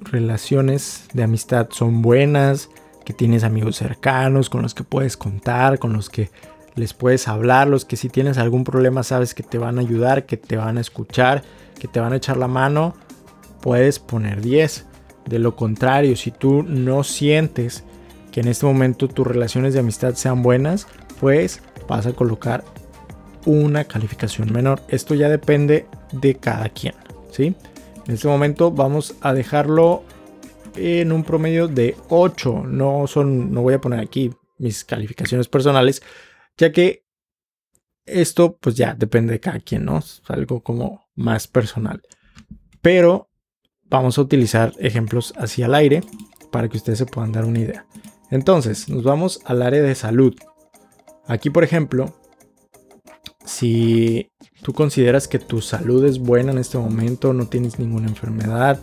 relaciones 0.00 1.08
de 1.12 1.22
amistad 1.22 1.68
son 1.70 2.00
buenas, 2.00 2.70
que 3.04 3.12
tienes 3.12 3.44
amigos 3.44 3.76
cercanos 3.76 4.48
con 4.48 4.62
los 4.62 4.74
que 4.74 4.84
puedes 4.84 5.16
contar, 5.16 5.78
con 5.78 5.92
los 5.92 6.08
que 6.08 6.30
les 6.74 6.94
puedes 6.94 7.28
hablar, 7.28 7.68
los 7.68 7.84
que 7.84 7.96
si 7.96 8.08
tienes 8.08 8.38
algún 8.38 8.64
problema 8.64 9.02
sabes 9.02 9.34
que 9.34 9.42
te 9.42 9.58
van 9.58 9.78
a 9.78 9.82
ayudar, 9.82 10.26
que 10.26 10.36
te 10.36 10.56
van 10.56 10.78
a 10.78 10.80
escuchar, 10.80 11.42
que 11.78 11.88
te 11.88 12.00
van 12.00 12.12
a 12.12 12.16
echar 12.16 12.36
la 12.36 12.48
mano, 12.48 12.94
puedes 13.60 13.98
poner 13.98 14.40
10. 14.40 14.86
De 15.26 15.38
lo 15.38 15.56
contrario, 15.56 16.16
si 16.16 16.30
tú 16.30 16.62
no 16.62 17.04
sientes 17.04 17.84
que 18.32 18.40
en 18.40 18.48
este 18.48 18.66
momento 18.66 19.08
tus 19.08 19.26
relaciones 19.26 19.74
de 19.74 19.80
amistad 19.80 20.14
sean 20.14 20.42
buenas, 20.42 20.86
pues 21.20 21.62
vas 21.88 22.06
a 22.06 22.12
colocar 22.12 22.64
una 23.46 23.84
calificación 23.84 24.52
menor. 24.52 24.80
Esto 24.88 25.14
ya 25.14 25.28
depende 25.28 25.86
de 26.12 26.36
cada 26.36 26.68
quien, 26.68 26.94
¿sí? 27.30 27.54
En 28.06 28.14
este 28.14 28.28
momento 28.28 28.70
vamos 28.70 29.14
a 29.20 29.32
dejarlo 29.32 30.02
en 30.76 31.12
un 31.12 31.24
promedio 31.24 31.68
de 31.68 31.96
8. 32.08 32.64
No 32.66 33.06
son 33.06 33.52
no 33.52 33.62
voy 33.62 33.74
a 33.74 33.80
poner 33.80 34.00
aquí 34.00 34.32
mis 34.58 34.84
calificaciones 34.84 35.48
personales, 35.48 36.02
ya 36.60 36.72
que 36.72 37.06
esto 38.04 38.58
pues 38.60 38.76
ya 38.76 38.94
depende 38.94 39.32
de 39.32 39.40
cada 39.40 39.60
quien, 39.60 39.86
¿no? 39.86 39.98
Es 39.98 40.22
algo 40.28 40.62
como 40.62 41.08
más 41.14 41.48
personal. 41.48 42.02
Pero 42.82 43.30
vamos 43.84 44.18
a 44.18 44.22
utilizar 44.22 44.74
ejemplos 44.78 45.32
hacia 45.38 45.66
el 45.66 45.74
aire 45.74 46.02
para 46.52 46.68
que 46.68 46.76
ustedes 46.76 46.98
se 46.98 47.06
puedan 47.06 47.32
dar 47.32 47.46
una 47.46 47.60
idea. 47.60 47.86
Entonces, 48.30 48.88
nos 48.88 49.02
vamos 49.02 49.40
al 49.44 49.62
área 49.62 49.82
de 49.82 49.94
salud. 49.94 50.34
Aquí, 51.26 51.48
por 51.48 51.64
ejemplo, 51.64 52.14
si 53.44 54.30
tú 54.62 54.74
consideras 54.74 55.28
que 55.28 55.38
tu 55.38 55.62
salud 55.62 56.04
es 56.04 56.18
buena 56.18 56.52
en 56.52 56.58
este 56.58 56.76
momento, 56.76 57.32
no 57.32 57.48
tienes 57.48 57.78
ninguna 57.78 58.08
enfermedad, 58.08 58.78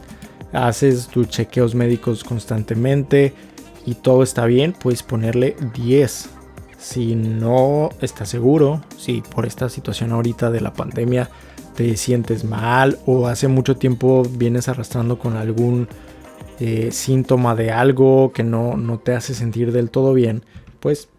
haces 0.52 1.08
tus 1.08 1.30
chequeos 1.30 1.76
médicos 1.76 2.24
constantemente 2.24 3.34
y 3.86 3.96
todo 3.96 4.24
está 4.24 4.46
bien, 4.46 4.74
puedes 4.74 5.04
ponerle 5.04 5.56
10 5.76 6.37
si 6.78 7.16
no 7.16 7.90
estás 8.02 8.30
seguro, 8.30 8.82
si 8.98 9.22
por 9.22 9.46
esta 9.46 9.70
situación 9.70 10.12
ahorita 10.12 10.52
de 10.52 10.62
la 10.62 10.74
pandemia 10.74 11.30
te 11.76 11.96
sientes 11.98 12.44
mal 12.44 13.00
o 13.06 13.28
hace 13.28 13.48
mucho 13.48 13.78
tiempo 13.78 14.24
vienes 14.24 14.68
arrastrando 14.68 15.20
con 15.20 15.38
algún 15.38 15.88
eh, 16.60 16.90
síntoma 16.92 17.56
de 17.56 17.72
algo 17.72 18.32
que 18.34 18.44
no, 18.44 18.78
no 18.78 19.00
te 19.00 19.14
hace 19.14 19.34
sentir 19.34 19.72
del 19.72 19.90
todo 19.90 20.14
bien, 20.14 20.44
pues 20.80 21.10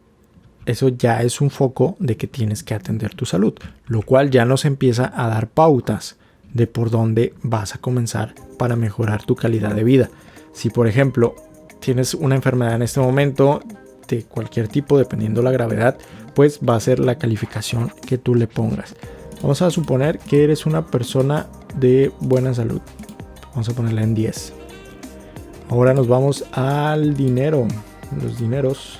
eso 0.66 0.88
ya 0.88 1.22
es 1.22 1.40
un 1.40 1.50
foco 1.50 1.96
de 1.98 2.16
que 2.16 2.26
tienes 2.26 2.62
que 2.62 2.74
atender 2.74 3.14
tu 3.14 3.24
salud, 3.24 3.54
lo 3.86 4.02
cual 4.02 4.30
ya 4.30 4.44
nos 4.44 4.64
empieza 4.64 5.12
a 5.14 5.28
dar 5.28 5.48
pautas 5.48 6.16
de 6.52 6.66
por 6.66 6.90
dónde 6.90 7.34
vas 7.42 7.74
a 7.74 7.78
comenzar 7.78 8.34
para 8.58 8.76
mejorar 8.76 9.22
tu 9.24 9.34
calidad 9.34 9.74
de 9.74 9.84
vida. 9.84 10.10
Si 10.52 10.70
por 10.70 10.88
ejemplo 10.88 11.34
tienes 11.80 12.14
una 12.14 12.34
enfermedad 12.34 12.74
en 12.74 12.82
este 12.82 13.00
momento, 13.00 13.62
de 14.08 14.24
cualquier 14.24 14.68
tipo, 14.68 14.98
dependiendo 14.98 15.42
la 15.42 15.50
gravedad, 15.50 15.96
pues 16.34 16.60
va 16.66 16.76
a 16.76 16.80
ser 16.80 16.98
la 16.98 17.18
calificación 17.18 17.92
que 18.06 18.18
tú 18.18 18.34
le 18.34 18.46
pongas. 18.46 18.94
Vamos 19.42 19.62
a 19.62 19.70
suponer 19.70 20.18
que 20.18 20.44
eres 20.44 20.66
una 20.66 20.86
persona 20.86 21.46
de 21.76 22.10
buena 22.20 22.54
salud. 22.54 22.80
Vamos 23.50 23.68
a 23.68 23.72
ponerla 23.74 24.02
en 24.02 24.14
10. 24.14 24.52
Ahora 25.68 25.94
nos 25.94 26.08
vamos 26.08 26.44
al 26.52 27.14
dinero. 27.14 27.68
Los 28.22 28.38
dineros. 28.38 28.98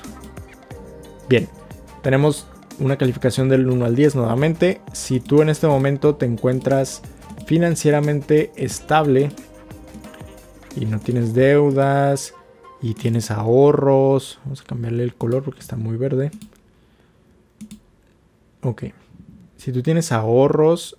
Bien, 1.27 1.49
tenemos 2.03 2.47
una 2.79 2.97
calificación 2.97 3.49
del 3.49 3.69
1 3.69 3.85
al 3.85 3.95
10 3.95 4.15
nuevamente. 4.15 4.81
Si 4.93 5.19
tú 5.19 5.41
en 5.41 5.49
este 5.49 5.67
momento 5.67 6.15
te 6.15 6.25
encuentras 6.25 7.01
financieramente 7.45 8.51
estable 8.55 9.31
y 10.75 10.85
no 10.85 10.99
tienes 10.99 11.33
deudas, 11.33 12.33
y 12.81 12.93
tienes 12.93 13.31
ahorros. 13.31 14.39
Vamos 14.43 14.61
a 14.61 14.65
cambiarle 14.65 15.03
el 15.03 15.13
color 15.13 15.43
porque 15.43 15.59
está 15.59 15.75
muy 15.75 15.97
verde. 15.97 16.31
Ok. 18.61 18.85
Si 19.57 19.71
tú 19.71 19.81
tienes 19.81 20.11
ahorros 20.11 20.97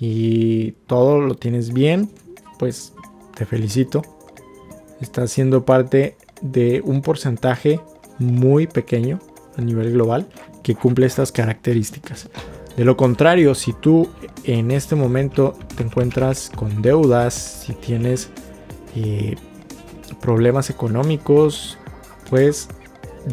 y 0.00 0.72
todo 0.86 1.20
lo 1.20 1.34
tienes 1.34 1.72
bien, 1.72 2.10
pues 2.58 2.92
te 3.36 3.46
felicito. 3.46 4.02
Estás 5.00 5.30
siendo 5.30 5.64
parte 5.64 6.16
de 6.40 6.80
un 6.84 7.02
porcentaje 7.02 7.80
muy 8.18 8.66
pequeño 8.66 9.20
a 9.56 9.60
nivel 9.60 9.92
global 9.92 10.26
que 10.62 10.74
cumple 10.74 11.06
estas 11.06 11.30
características. 11.30 12.28
De 12.76 12.84
lo 12.84 12.96
contrario, 12.96 13.54
si 13.54 13.72
tú 13.72 14.08
en 14.42 14.72
este 14.72 14.96
momento 14.96 15.56
te 15.76 15.84
encuentras 15.84 16.50
con 16.54 16.82
deudas, 16.82 17.34
si 17.34 17.72
tienes 17.74 18.30
eh, 18.96 19.36
problemas 20.24 20.70
económicos, 20.70 21.76
pues 22.30 22.70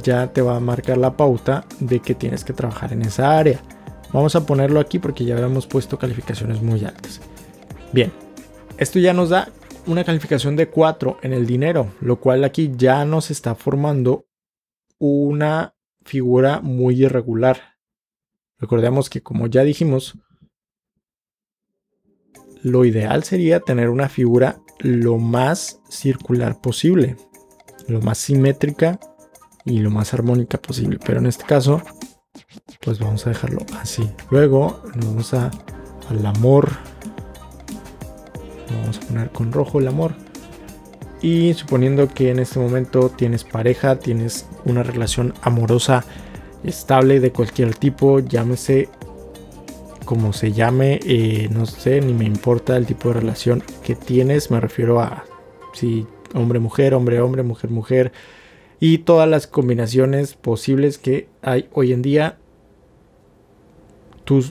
ya 0.03 0.33
te 0.33 0.41
va 0.41 0.57
a 0.57 0.59
marcar 0.59 0.97
la 0.97 1.15
pauta 1.15 1.63
de 1.79 2.01
que 2.01 2.15
tienes 2.15 2.43
que 2.43 2.51
trabajar 2.51 2.91
en 2.91 3.03
esa 3.03 3.37
área. 3.37 3.61
Vamos 4.11 4.35
a 4.35 4.45
ponerlo 4.45 4.81
aquí 4.81 4.99
porque 4.99 5.23
ya 5.23 5.35
habíamos 5.35 5.67
puesto 5.67 5.97
calificaciones 5.97 6.61
muy 6.61 6.83
altas. 6.83 7.21
Bien, 7.93 8.11
esto 8.77 8.99
ya 8.99 9.13
nos 9.13 9.29
da 9.29 9.47
una 9.87 10.03
calificación 10.03 10.57
de 10.57 10.67
4 10.67 11.19
en 11.21 11.31
el 11.31 11.47
dinero, 11.47 11.93
lo 12.01 12.19
cual 12.19 12.43
aquí 12.43 12.73
ya 12.75 13.05
nos 13.05 13.31
está 13.31 13.55
formando 13.55 14.25
una 14.99 15.73
figura 16.03 16.59
muy 16.59 17.05
irregular. 17.05 17.77
Recordemos 18.59 19.09
que 19.09 19.23
como 19.23 19.47
ya 19.47 19.63
dijimos, 19.63 20.17
lo 22.63 22.83
ideal 22.83 23.23
sería 23.23 23.61
tener 23.61 23.87
una 23.87 24.09
figura 24.09 24.59
lo 24.83 25.17
más 25.17 25.79
circular 25.89 26.59
posible, 26.59 27.15
lo 27.87 28.01
más 28.01 28.17
simétrica 28.17 28.99
y 29.65 29.79
lo 29.79 29.91
más 29.91 30.13
armónica 30.13 30.57
posible. 30.57 30.99
Pero 31.05 31.19
en 31.19 31.27
este 31.27 31.45
caso, 31.45 31.81
pues 32.81 32.99
vamos 32.99 33.25
a 33.25 33.29
dejarlo 33.29 33.65
así. 33.79 34.09
Luego 34.29 34.81
vamos 34.95 35.33
a, 35.33 35.51
al 36.09 36.25
amor. 36.25 36.69
Vamos 38.81 38.97
a 38.97 39.01
poner 39.01 39.31
con 39.31 39.51
rojo 39.51 39.79
el 39.79 39.87
amor. 39.87 40.13
Y 41.21 41.53
suponiendo 41.53 42.07
que 42.07 42.31
en 42.31 42.39
este 42.39 42.59
momento 42.59 43.09
tienes 43.09 43.43
pareja, 43.43 43.99
tienes 43.99 44.47
una 44.65 44.81
relación 44.81 45.33
amorosa 45.41 46.03
estable 46.63 47.19
de 47.19 47.31
cualquier 47.31 47.75
tipo, 47.75 48.19
llámese 48.19 48.89
como 50.05 50.33
se 50.33 50.51
llame, 50.51 50.99
eh, 51.05 51.47
no 51.51 51.65
sé, 51.65 52.01
ni 52.01 52.13
me 52.13 52.25
importa 52.25 52.77
el 52.77 52.85
tipo 52.85 53.09
de 53.09 53.15
relación 53.15 53.63
que 53.83 53.95
tienes, 53.95 54.51
me 54.51 54.59
refiero 54.59 54.99
a 54.99 55.25
si 55.73 56.07
hombre-mujer, 56.33 56.93
hombre-hombre, 56.93 57.43
mujer-mujer 57.43 58.11
y 58.79 58.99
todas 58.99 59.29
las 59.29 59.47
combinaciones 59.47 60.33
posibles 60.33 60.97
que 60.97 61.27
hay 61.41 61.69
hoy 61.73 61.93
en 61.93 62.01
día. 62.01 62.37
Tú 64.23 64.43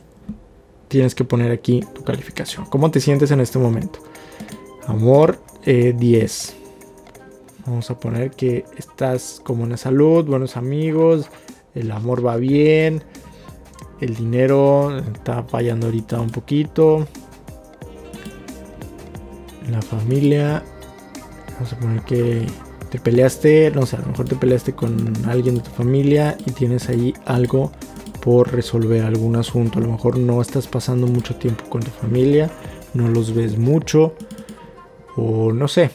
tienes 0.88 1.14
que 1.14 1.25
poner 1.25 1.52
aquí 1.52 1.85
tu 1.95 2.04
calificación. 2.04 2.66
¿Cómo 2.66 2.90
te 2.90 3.00
sientes 3.00 3.30
en 3.30 3.40
este 3.40 3.59
momento? 3.59 4.00
Amor 4.87 5.38
10. 5.64 6.50
Eh, 6.50 6.61
Vamos 7.66 7.90
a 7.90 8.00
poner 8.00 8.30
que 8.30 8.64
estás 8.78 9.40
como 9.45 9.64
en 9.64 9.76
salud, 9.76 10.25
buenos 10.25 10.57
amigos, 10.57 11.28
el 11.75 11.90
amor 11.92 12.25
va 12.25 12.37
bien, 12.37 13.04
el 14.00 14.14
dinero 14.14 14.99
está 14.99 15.42
fallando 15.42 15.87
ahorita 15.87 16.21
un 16.21 16.30
poquito. 16.30 17.07
La 19.71 19.83
familia. 19.83 20.64
Vamos 21.54 21.73
a 21.73 21.78
poner 21.78 22.02
que 22.02 22.47
te 22.90 22.99
peleaste, 22.99 23.71
no 23.71 23.87
sé, 23.87 23.97
a 23.97 24.00
lo 24.00 24.09
mejor 24.09 24.26
te 24.28 24.35
peleaste 24.35 24.75
con 24.75 25.12
alguien 25.26 25.57
de 25.57 25.61
tu 25.61 25.71
familia 25.71 26.37
y 26.45 26.50
tienes 26.52 26.88
ahí 26.88 27.14
algo 27.26 27.71
por 28.21 28.52
resolver 28.52 29.04
algún 29.04 29.37
asunto. 29.37 29.78
A 29.78 29.83
lo 29.83 29.92
mejor 29.92 30.19
no 30.19 30.40
estás 30.40 30.66
pasando 30.66 31.07
mucho 31.07 31.37
tiempo 31.37 31.64
con 31.69 31.83
tu 31.83 31.90
familia, 31.90 32.50
no 32.95 33.09
los 33.09 33.35
ves 33.35 33.59
mucho 33.59 34.14
o 35.16 35.52
no 35.52 35.69
sé. 35.69 35.90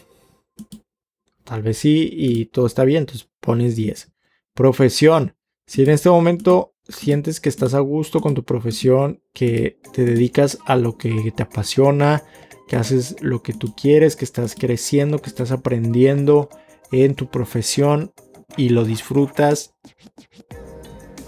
Tal 1.44 1.62
vez 1.62 1.80
sí 1.80 2.10
y 2.12 2.46
todo 2.46 2.68
está 2.68 2.84
bien, 2.86 3.02
entonces 3.02 3.30
pones 3.40 3.76
10. 3.76 4.12
Profesión. 4.54 5.36
Si 5.68 5.84
en 5.84 5.90
este 5.90 6.10
momento 6.10 6.75
sientes 6.88 7.40
que 7.40 7.50
estás 7.50 7.74
a 7.74 7.80
gusto 7.80 8.22
con 8.22 8.34
tu 8.34 8.44
profesión, 8.44 9.22
que 9.34 9.80
te 9.94 10.06
dedicas 10.06 10.60
a 10.66 10.76
lo 10.76 10.98
que 10.98 11.34
te 11.36 11.44
apasiona, 11.44 12.24
que 12.68 12.76
haces 12.76 13.16
lo 13.22 13.42
que 13.44 13.54
tú 13.54 13.76
quieres, 13.76 14.16
que 14.16 14.26
estás 14.26 14.56
creciendo, 14.56 15.22
que 15.22 15.30
estás 15.30 15.52
aprendiendo 15.52 16.50
en 16.92 17.16
tu 17.16 17.30
profesión 17.30 18.14
y 18.58 18.70
lo 18.70 18.86
disfrutas, 18.86 19.74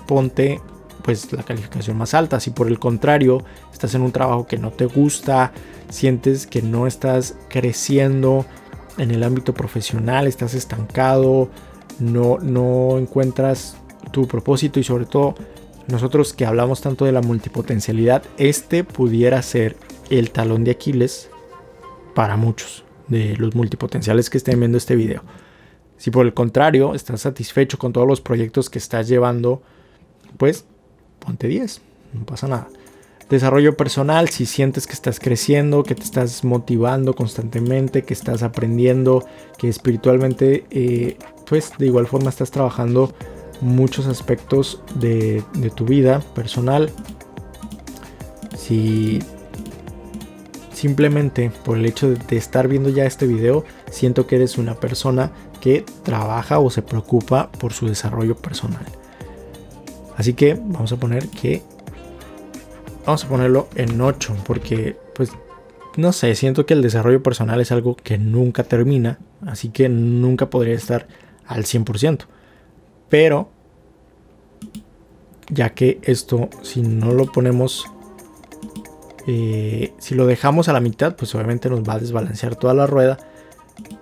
ponte 0.08 0.62
pues 1.04 1.32
la 1.32 1.44
calificación 1.44 1.98
más 1.98 2.14
alta. 2.14 2.40
Si 2.40 2.52
por 2.52 2.68
el 2.68 2.80
contrario 2.80 3.44
estás 3.72 3.96
en 3.96 4.02
un 4.02 4.12
trabajo 4.12 4.46
que 4.46 4.58
no 4.58 4.72
te 4.72 4.86
gusta, 4.86 5.54
sientes 5.90 6.46
que 6.46 6.62
no 6.62 6.86
estás 6.86 7.38
creciendo 7.50 8.46
en 8.98 9.12
el 9.12 9.24
ámbito 9.24 9.54
profesional, 9.54 10.28
estás 10.28 10.54
estancado, 10.54 11.50
no, 12.00 12.40
no 12.40 12.98
encuentras 12.98 13.77
tu 14.12 14.28
propósito 14.28 14.80
y 14.80 14.84
sobre 14.84 15.06
todo 15.06 15.36
nosotros 15.88 16.34
que 16.34 16.46
hablamos 16.46 16.82
tanto 16.82 17.06
de 17.06 17.12
la 17.12 17.22
multipotencialidad, 17.22 18.24
este 18.38 18.84
pudiera 18.84 19.42
ser 19.42 19.78
el 20.10 20.32
talón 20.32 20.64
de 20.64 20.72
Aquiles 20.72 21.30
para 22.14 22.36
muchos 22.36 22.84
de 23.08 23.38
los 23.38 23.56
multipotenciales 23.56 24.30
que 24.30 24.38
estén 24.38 24.60
viendo 24.60 24.78
este 24.78 24.96
video. 24.96 25.24
Si 25.98 26.12
por 26.12 26.26
el 26.26 26.34
contrario 26.34 26.94
estás 26.94 27.22
satisfecho 27.22 27.78
con 27.78 27.94
todos 27.94 28.08
los 28.08 28.22
proyectos 28.22 28.70
que 28.70 28.80
estás 28.80 29.08
llevando, 29.08 29.62
pues 30.38 30.66
ponte 31.20 31.48
10, 31.48 31.82
no 32.14 32.26
pasa 32.26 32.48
nada. 32.48 32.68
Desarrollo 33.30 33.76
personal, 33.76 34.30
si 34.30 34.46
sientes 34.46 34.88
que 34.88 34.94
estás 34.94 35.20
creciendo, 35.20 35.84
que 35.84 35.96
te 35.96 36.04
estás 36.04 36.46
motivando 36.46 37.14
constantemente, 37.14 38.04
que 38.04 38.14
estás 38.14 38.42
aprendiendo, 38.42 39.26
que 39.58 39.68
espiritualmente, 39.68 40.66
eh, 40.70 41.18
pues 41.46 41.74
de 41.78 41.88
igual 41.88 42.08
forma 42.08 42.30
estás 42.30 42.52
trabajando 42.52 43.14
muchos 43.62 44.08
aspectos 44.08 44.82
de, 44.96 45.44
tu 45.76 45.86
vida 45.86 46.22
personal. 46.36 46.92
Si 48.58 49.20
simplemente 50.74 51.52
por 51.66 51.78
el 51.78 51.86
hecho 51.86 52.10
de 52.10 52.38
estar 52.38 52.68
viendo 52.68 52.90
ya 52.90 53.06
este 53.06 53.26
video, 53.26 53.66
siento 53.90 54.28
que 54.28 54.36
eres 54.36 54.58
una 54.58 54.76
persona 54.76 55.32
que 55.60 55.84
trabaja 56.04 56.60
o 56.60 56.70
se 56.70 56.82
preocupa 56.82 57.52
por 57.52 57.74
su 57.74 57.88
desarrollo 57.88 58.36
personal. 58.36 58.86
Así 60.16 60.34
que 60.34 60.54
vamos 60.54 60.92
a 60.92 60.98
poner 60.98 61.28
que 61.30 61.64
vamos 63.06 63.24
a 63.24 63.28
ponerlo 63.30 63.70
en 63.76 64.00
8 64.00 64.36
porque 64.46 64.98
pues 65.16 65.32
no 65.96 66.14
sé, 66.14 66.36
siento 66.36 66.68
que 66.68 66.76
el 66.76 66.84
desarrollo 66.84 67.24
personal 67.24 67.60
es 67.60 67.72
algo 67.72 67.96
que 67.96 68.20
nunca 68.20 68.64
termina, 68.64 69.18
así 69.46 69.70
que 69.70 69.90
nunca 69.90 70.48
podría 70.50 70.76
estar 70.76 71.08
al 71.48 71.64
100%. 71.64 72.28
Pero 73.10 73.50
ya 75.50 75.70
que 75.70 76.00
esto 76.04 76.50
si 76.62 76.82
no 76.82 77.12
lo 77.12 77.32
ponemos 77.32 77.88
eh, 79.28 79.94
si 80.00 80.16
lo 80.16 80.26
dejamos 80.26 80.70
a 80.70 80.74
la 80.74 80.80
mitad, 80.80 81.18
pues 81.18 81.36
obviamente 81.36 81.70
nos 81.70 81.84
va 81.84 81.94
a 81.94 82.00
desbalancear 82.00 82.56
toda 82.56 82.74
la 82.74 82.88
rueda. 82.88 83.18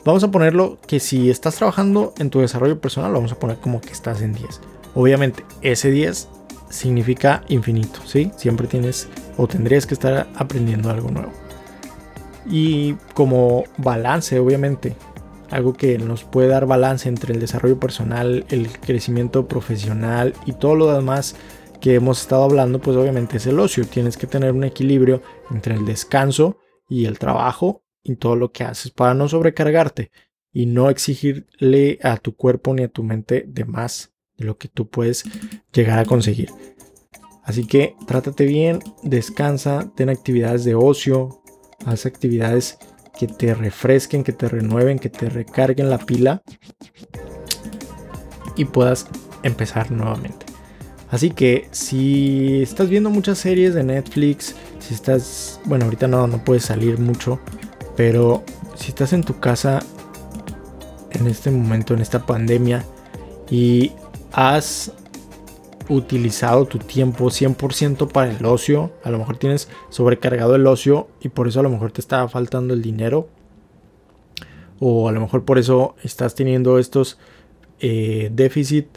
Vamos 0.06 0.24
a 0.24 0.30
ponerlo 0.30 0.78
que 0.88 1.00
si 1.00 1.32
estás 1.32 1.56
trabajando 1.56 2.14
en 2.20 2.30
tu 2.30 2.40
desarrollo 2.40 2.80
personal, 2.80 3.12
lo 3.12 3.18
vamos 3.18 3.32
a 3.32 3.40
poner 3.40 3.58
como 3.58 3.82
que 3.82 3.90
estás 3.90 4.22
en 4.22 4.34
10. 4.34 4.62
Obviamente, 4.94 5.44
ese 5.62 5.90
10 5.90 6.30
significa 6.70 7.44
infinito, 7.48 8.02
¿sí? 8.06 8.32
Siempre 8.38 8.68
tienes 8.68 9.10
o 9.36 9.48
tendrías 9.48 9.88
que 9.88 9.96
estar 9.96 10.28
aprendiendo 10.36 10.92
algo 10.92 11.10
nuevo. 11.10 11.32
Y 12.46 12.94
como 13.16 13.64
balance, 13.78 14.38
obviamente, 14.40 14.96
algo 15.50 15.74
que 15.74 15.98
nos 15.98 16.24
puede 16.24 16.48
dar 16.48 16.66
balance 16.66 17.10
entre 17.10 17.34
el 17.34 17.40
desarrollo 17.40 17.80
personal, 17.80 18.46
el 18.50 18.68
crecimiento 18.80 19.48
profesional 19.48 20.34
y 20.46 20.54
todo 20.54 20.76
lo 20.76 20.92
demás 20.92 21.36
que 21.82 21.96
hemos 21.96 22.22
estado 22.22 22.44
hablando, 22.44 22.80
pues 22.80 22.98
obviamente 22.98 23.38
es 23.38 23.48
el 23.48 23.60
ocio. 23.60 23.86
Tienes 23.86 24.18
que 24.18 24.28
tener 24.28 24.52
un 24.52 24.64
equilibrio 24.64 25.22
entre 25.52 25.76
el 25.76 25.86
descanso 25.86 26.58
y 26.90 27.06
el 27.06 27.20
trabajo 27.20 27.84
y 28.04 28.16
todo 28.16 28.36
lo 28.36 28.52
que 28.52 28.64
haces 28.64 28.92
para 28.92 29.14
no 29.14 29.28
sobrecargarte 29.28 30.12
y 30.52 30.68
no 30.68 30.90
exigirle 30.90 32.00
a 32.02 32.18
tu 32.18 32.36
cuerpo 32.36 32.74
ni 32.74 32.84
a 32.84 32.88
tu 32.88 33.04
mente 33.04 33.46
de 33.48 33.66
más 33.66 34.14
de 34.38 34.46
lo 34.46 34.58
que 34.58 34.68
tú 34.68 34.90
puedes 34.90 35.24
llegar 35.74 36.00
a 36.00 36.06
conseguir. 36.06 36.50
Así 37.44 37.68
que 37.68 37.96
trátate 38.08 38.46
bien, 38.46 38.80
descansa, 39.04 39.92
ten 39.96 40.10
actividades 40.10 40.64
de 40.64 40.74
ocio, 40.76 41.44
haz 41.86 42.06
actividades 42.06 42.80
que 43.18 43.28
te 43.28 43.54
refresquen, 43.54 44.24
que 44.24 44.34
te 44.34 44.48
renueven, 44.48 45.00
que 45.00 45.10
te 45.10 45.30
recarguen 45.30 45.90
la 45.90 45.98
pila 45.98 46.42
y 48.56 48.66
puedas 48.66 49.08
empezar 49.44 49.92
nuevamente. 49.92 50.46
Así 51.10 51.30
que 51.30 51.68
si 51.72 52.62
estás 52.62 52.90
viendo 52.90 53.10
muchas 53.10 53.38
series 53.38 53.74
de 53.74 53.84
Netflix, 53.84 54.56
si 54.80 54.94
estás, 54.94 55.60
bueno, 55.66 55.86
ahorita 55.86 56.08
no, 56.08 56.28
no 56.28 56.44
puedes 56.44 56.66
salir 56.66 57.00
mucho, 57.00 57.40
pero 57.96 58.44
si 58.76 58.90
estás 58.90 59.14
en 59.14 59.24
tu 59.24 59.40
casa 59.40 59.82
en 61.12 61.28
este 61.28 61.52
momento, 61.52 61.94
en 61.94 62.02
esta 62.02 62.26
pandemia, 62.26 62.84
y 63.50 63.92
has 64.34 64.92
utilizado 65.90 66.66
tu 66.66 66.80
tiempo 66.80 67.26
100% 67.26 68.12
para 68.12 68.32
el 68.32 68.46
ocio, 68.46 68.92
a 69.04 69.12
lo 69.12 69.20
mejor 69.20 69.38
tienes 69.38 69.70
sobrecargado 69.90 70.56
el 70.56 70.68
ocio 70.68 71.08
y 71.22 71.30
por 71.30 71.48
eso 71.48 71.60
a 71.60 71.64
lo 71.64 71.70
mejor 71.70 71.92
te 71.92 72.02
está 72.02 72.28
faltando 72.28 72.74
el 72.74 72.82
dinero, 72.82 73.28
o 74.80 75.08
a 75.10 75.12
lo 75.12 75.22
mejor 75.22 75.46
por 75.46 75.58
eso 75.58 75.96
estás 76.04 76.36
teniendo 76.36 76.80
estos 76.80 77.18
eh, 77.80 78.30
déficit 78.34 78.88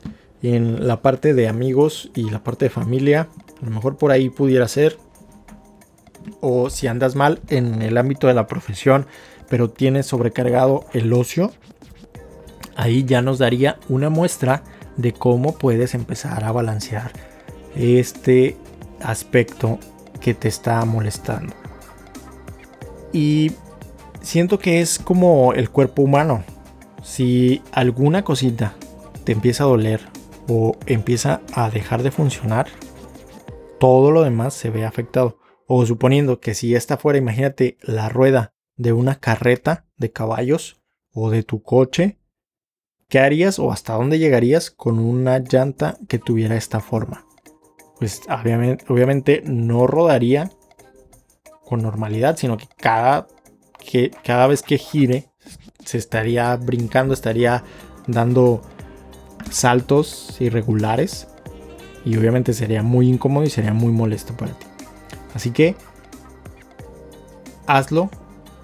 en 0.43 0.87
la 0.87 1.03
parte 1.03 1.35
de 1.35 1.49
amigos 1.49 2.11
y 2.15 2.31
la 2.31 2.43
parte 2.43 2.67
de 2.67 2.71
familia, 2.71 3.29
a 3.61 3.65
lo 3.65 3.71
mejor 3.71 3.97
por 3.97 4.11
ahí 4.11 4.31
pudiera 4.31 4.69
ser, 4.69 4.97
o 6.41 6.71
si 6.71 6.87
andas 6.87 7.15
mal 7.15 7.41
en 7.49 7.83
el 7.83 7.97
ámbito 7.97 8.27
de 8.27 8.35
la 8.35 8.47
profesión, 8.47 9.07
pero 9.49 9.71
tienes 9.71 10.07
sobrecargado 10.07 10.85
el 10.93 11.13
ocio, 11.13 11.53
ahí 12.77 13.05
ya 13.05 13.23
nos 13.23 13.39
daría 13.39 13.79
una 13.89 14.11
muestra 14.11 14.63
de 14.99 15.13
cómo 15.13 15.57
puedes 15.57 15.95
empezar 15.95 16.45
a 16.45 16.53
balancear 16.53 17.13
este 17.75 18.57
aspecto 19.01 19.79
que 20.21 20.35
te 20.35 20.49
está 20.49 20.85
molestando. 20.85 21.55
Y 23.13 23.53
siento 24.21 24.59
que 24.59 24.81
es 24.81 24.99
como 24.99 25.55
el 25.55 25.71
cuerpo 25.71 26.03
humano. 26.03 26.45
Si 27.03 27.63
alguna 27.73 28.25
cosita 28.25 28.75
te 29.25 29.33
empieza 29.33 29.65
a 29.65 29.69
doler 29.69 30.01
o 30.49 30.77
empieza 30.87 31.41
a 31.55 31.71
dejar 31.71 32.03
de 32.03 32.11
funcionar, 32.11 32.67
todo 33.79 34.11
lo 34.11 34.25
demás 34.25 34.53
se 34.53 34.71
ve 34.71 34.85
afectado. 34.85 35.39
O 35.67 35.87
suponiendo 35.87 36.41
que 36.41 36.55
si 36.55 36.75
esta 36.75 36.97
fuera, 36.97 37.19
imagínate 37.19 37.79
la 37.83 38.09
rueda 38.09 38.55
de 38.77 38.93
una 38.93 39.17
carreta 39.17 39.87
de 39.97 40.11
caballos 40.11 40.81
o 41.13 41.31
de 41.31 41.43
tu 41.43 41.63
coche 41.63 42.18
¿Qué 43.11 43.21
harías 43.21 43.59
o 43.59 43.73
hasta 43.73 43.95
dónde 43.95 44.19
llegarías 44.19 44.71
con 44.71 44.99
una 44.99 45.39
llanta 45.39 45.97
que 46.09 46.19
tuviera 46.19 46.57
esta 46.57 46.81
forma? 46.81 47.25
Pues 47.99 48.21
obviamente, 48.29 49.43
no 49.47 49.87
rodaría 49.87 50.51
con 51.65 51.81
normalidad, 51.81 52.37
sino 52.37 52.59
que 52.59 52.69
cada, 52.77 53.27
que 53.79 54.11
cada 54.23 54.47
vez 54.47 54.63
que 54.63 54.77
gire 54.77 55.31
se 55.87 55.97
estaría 55.97 56.55
brincando, 56.57 57.15
estaría 57.15 57.65
dando 58.07 58.61
saltos 59.51 60.37
irregulares 60.39 61.29
y 62.05 62.15
obviamente 62.19 62.53
sería 62.53 62.83
muy 62.83 63.09
incómodo 63.09 63.47
y 63.47 63.51
sería 63.51 63.73
muy 63.73 63.91
molesto 63.91 64.37
para 64.37 64.53
ti. 64.53 64.67
Así 65.33 65.51
que 65.51 65.77
hazlo, 67.67 68.11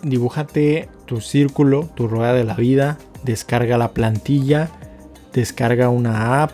dibújate 0.02 0.90
tu 1.06 1.22
círculo, 1.22 1.88
tu 1.94 2.08
rueda 2.08 2.34
de 2.34 2.44
la 2.44 2.56
vida, 2.56 2.98
descarga 3.24 3.78
la 3.78 3.92
plantilla, 3.92 4.70
descarga 5.32 5.88
una 5.88 6.42
app 6.42 6.52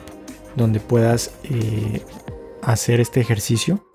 donde 0.57 0.81
puedas 0.81 1.33
eh, 1.45 2.03
hacer 2.63 3.01
este 3.01 3.21
ejercicio 3.21 3.87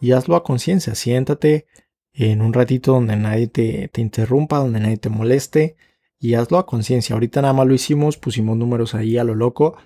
y 0.00 0.12
hazlo 0.12 0.36
a 0.36 0.42
conciencia. 0.42 0.94
Siéntate 0.94 1.66
en 2.12 2.42
un 2.42 2.52
ratito 2.52 2.92
donde 2.92 3.16
nadie 3.16 3.46
te, 3.46 3.88
te 3.88 4.00
interrumpa, 4.00 4.58
donde 4.58 4.80
nadie 4.80 4.96
te 4.96 5.08
moleste 5.08 5.76
y 6.18 6.34
hazlo 6.34 6.58
a 6.58 6.66
conciencia. 6.66 7.14
Ahorita 7.14 7.42
nada 7.42 7.54
más 7.54 7.66
lo 7.66 7.74
hicimos, 7.74 8.16
pusimos 8.16 8.56
números 8.56 8.94
ahí 8.94 9.18
a 9.18 9.24
lo 9.24 9.34
loco. 9.34 9.76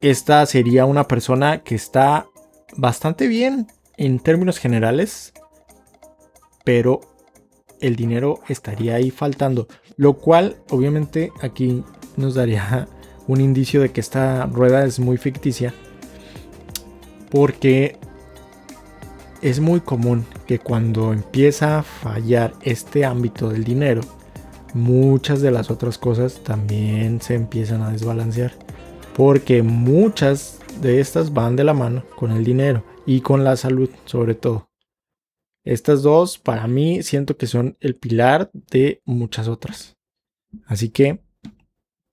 Esta 0.00 0.44
sería 0.46 0.86
una 0.86 1.06
persona 1.06 1.62
que 1.62 1.74
está 1.74 2.26
bastante 2.76 3.28
bien 3.28 3.66
en 3.96 4.18
términos 4.18 4.58
generales, 4.58 5.32
pero 6.64 7.00
el 7.80 7.96
dinero 7.96 8.40
estaría 8.48 8.94
ahí 8.94 9.10
faltando, 9.10 9.68
lo 10.00 10.14
cual 10.14 10.56
obviamente 10.70 11.30
aquí 11.42 11.84
nos 12.16 12.34
daría 12.34 12.88
un 13.26 13.38
indicio 13.42 13.82
de 13.82 13.90
que 13.90 14.00
esta 14.00 14.46
rueda 14.46 14.86
es 14.86 14.98
muy 14.98 15.18
ficticia, 15.18 15.74
porque 17.30 17.98
es 19.42 19.60
muy 19.60 19.80
común 19.80 20.24
que 20.46 20.58
cuando 20.58 21.12
empieza 21.12 21.80
a 21.80 21.82
fallar 21.82 22.54
este 22.62 23.04
ámbito 23.04 23.50
del 23.50 23.62
dinero, 23.62 24.00
muchas 24.72 25.42
de 25.42 25.50
las 25.50 25.70
otras 25.70 25.98
cosas 25.98 26.42
también 26.44 27.20
se 27.20 27.34
empiezan 27.34 27.82
a 27.82 27.90
desbalancear. 27.90 28.52
Porque 29.14 29.62
muchas 29.62 30.60
de 30.80 31.00
estas 31.00 31.34
van 31.34 31.56
de 31.56 31.64
la 31.64 31.74
mano 31.74 32.04
con 32.16 32.30
el 32.30 32.42
dinero 32.42 32.82
y 33.04 33.20
con 33.20 33.44
la 33.44 33.54
salud 33.54 33.90
sobre 34.06 34.34
todo. 34.34 34.69
Estas 35.64 36.02
dos 36.02 36.38
para 36.38 36.66
mí 36.66 37.02
siento 37.02 37.36
que 37.36 37.46
son 37.46 37.76
el 37.80 37.96
pilar 37.96 38.50
de 38.52 39.02
muchas 39.04 39.48
otras. 39.48 39.96
Así 40.66 40.88
que 40.90 41.22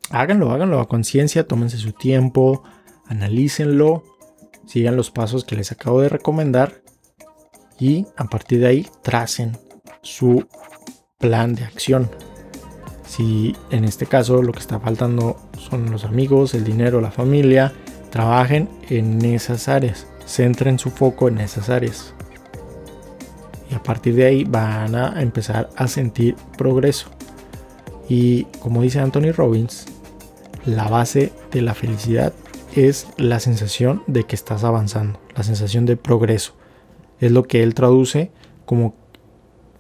háganlo, 0.10 0.52
háganlo 0.52 0.80
a 0.80 0.88
conciencia, 0.88 1.48
tómense 1.48 1.78
su 1.78 1.94
tiempo, 1.94 2.64
analícenlo, 3.06 4.04
sigan 4.66 4.96
los 4.96 5.12
pasos 5.12 5.46
que 5.46 5.56
les 5.56 5.72
acabo 5.72 6.02
de 6.02 6.10
recomendar 6.10 6.82
y 7.80 8.06
a 8.18 8.26
partir 8.26 8.60
de 8.60 8.68
ahí 8.68 8.88
tracen 9.02 9.58
su 10.02 10.46
plan 11.18 11.56
de 11.56 11.64
acción. 11.64 12.10
Si 13.06 13.56
en 13.72 13.86
este 13.86 14.06
caso 14.06 14.42
lo 14.44 14.52
que 14.52 14.60
está 14.60 14.80
faltando 14.80 15.38
son 15.58 15.90
los 15.90 16.04
amigos, 16.04 16.54
el 16.54 16.64
dinero, 16.64 17.00
la 17.00 17.12
familia, 17.12 17.74
trabajen 18.10 18.70
en 18.90 19.24
esas 19.24 19.68
áreas, 19.70 20.08
centren 20.26 20.80
su 20.80 20.90
foco 20.92 21.28
en 21.28 21.40
esas 21.40 21.70
áreas. 21.70 22.14
Y 23.70 23.76
a 23.76 23.84
partir 23.84 24.16
de 24.16 24.26
ahí 24.26 24.44
van 24.44 24.96
a 24.96 25.22
empezar 25.22 25.70
a 25.76 25.88
sentir 25.88 26.36
progreso. 26.58 27.10
Y 28.10 28.44
como 28.60 28.82
dice 28.82 29.00
Anthony 29.00 29.32
Robbins, 29.36 29.86
la 30.66 30.88
base 30.88 31.34
de 31.52 31.62
la 31.62 31.74
felicidad 31.74 32.34
es 32.76 33.08
la 33.18 33.40
sensación 33.40 34.04
de 34.08 34.26
que 34.26 34.36
estás 34.36 34.64
avanzando, 34.64 35.20
la 35.36 35.44
sensación 35.44 35.86
de 35.86 35.98
progreso. 35.98 36.54
Es 37.20 37.32
lo 37.32 37.44
que 37.44 37.64
él 37.64 37.74
traduce 37.74 38.32
como 38.66 38.96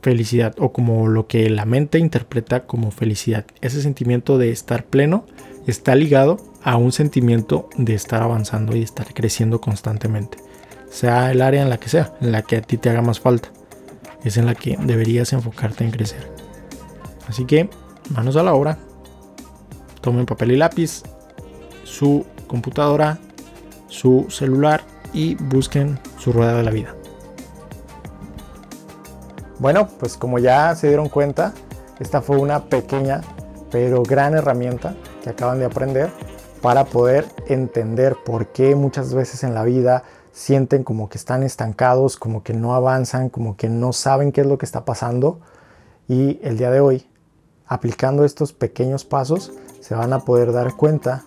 felicidad 0.02 0.56
o 0.60 0.71
como 0.71 1.08
lo 1.08 1.28
que 1.28 1.50
la 1.50 1.65
mente 1.65 2.00
interpreta 2.00 2.65
como 2.65 2.91
felicidad. 2.91 3.45
Ese 3.62 3.82
sentimiento 3.82 4.38
de 4.38 4.52
estar 4.52 4.86
pleno 4.86 5.26
está 5.67 5.95
ligado 5.95 6.38
a 6.63 6.78
un 6.78 6.91
sentimiento 6.91 7.69
de 7.78 7.93
estar 7.93 8.23
avanzando 8.23 8.76
y 8.76 8.82
estar 8.82 9.13
creciendo 9.13 9.62
constantemente. 9.62 10.38
Sea 10.89 11.32
el 11.32 11.41
área 11.41 11.62
en 11.62 11.69
la 11.69 11.78
que 11.78 11.89
sea, 11.89 12.13
en 12.21 12.32
la 12.32 12.41
que 12.41 12.58
a 12.58 12.62
ti 12.62 12.78
te 12.78 12.89
haga 12.89 13.02
más 13.02 13.19
falta. 13.19 13.52
Es 14.23 14.38
en 14.38 14.45
la 14.45 14.56
que 14.56 14.77
deberías 14.82 15.34
enfocarte 15.34 15.84
en 15.84 15.91
crecer. 15.91 16.32
Así 17.27 17.45
que, 17.45 17.69
manos 18.10 18.36
a 18.36 18.43
la 18.43 18.53
obra. 18.53 18.77
Tomen 20.01 20.25
papel 20.25 20.51
y 20.51 20.58
lápiz, 20.58 21.03
su 21.84 22.25
computadora, 22.47 23.19
su 23.88 24.25
celular 24.30 24.82
y 25.13 25.36
busquen 25.36 25.99
su 26.17 26.32
rueda 26.32 26.56
de 26.56 26.63
la 26.63 26.71
vida. 26.71 26.95
Bueno, 29.60 29.88
pues 29.99 30.17
como 30.17 30.39
ya 30.39 30.75
se 30.75 30.88
dieron 30.88 31.10
cuenta, 31.10 31.53
esta 31.99 32.21
fue 32.21 32.38
una 32.38 32.65
pequeña 32.65 33.21
pero 33.71 34.03
gran 34.03 34.34
herramienta 34.34 34.95
que 35.23 35.30
acaban 35.30 35.60
de 35.60 35.65
aprender 35.65 36.10
para 36.62 36.86
poder 36.86 37.25
entender 37.47 38.15
por 38.25 38.47
qué 38.47 38.75
muchas 38.75 39.13
veces 39.13 39.43
en 39.43 39.53
la 39.53 39.63
vida 39.63 40.03
sienten 40.38 40.84
como 40.84 41.10
que 41.10 41.17
están 41.17 41.41
estancados, 41.41 42.15
como 42.15 42.43
que 42.43 42.54
no 42.54 42.76
avanzan, 42.76 43.30
como 43.30 43.58
que 43.58 43.69
no 43.69 43.91
saben 43.91 44.32
qué 44.32 44.41
es 44.41 44.47
lo 44.47 44.60
que 44.60 44.67
está 44.67 44.86
pasando. 44.86 45.39
Y 46.08 46.39
el 46.43 46.60
día 46.60 46.69
de 46.69 46.80
hoy, 46.80 47.08
aplicando 47.65 48.23
estos 48.23 48.54
pequeños 48.54 49.04
pasos, 49.04 49.52
se 49.82 49.95
van 49.95 50.13
a 50.13 50.19
poder 50.19 50.52
dar 50.52 50.76
cuenta 50.76 51.26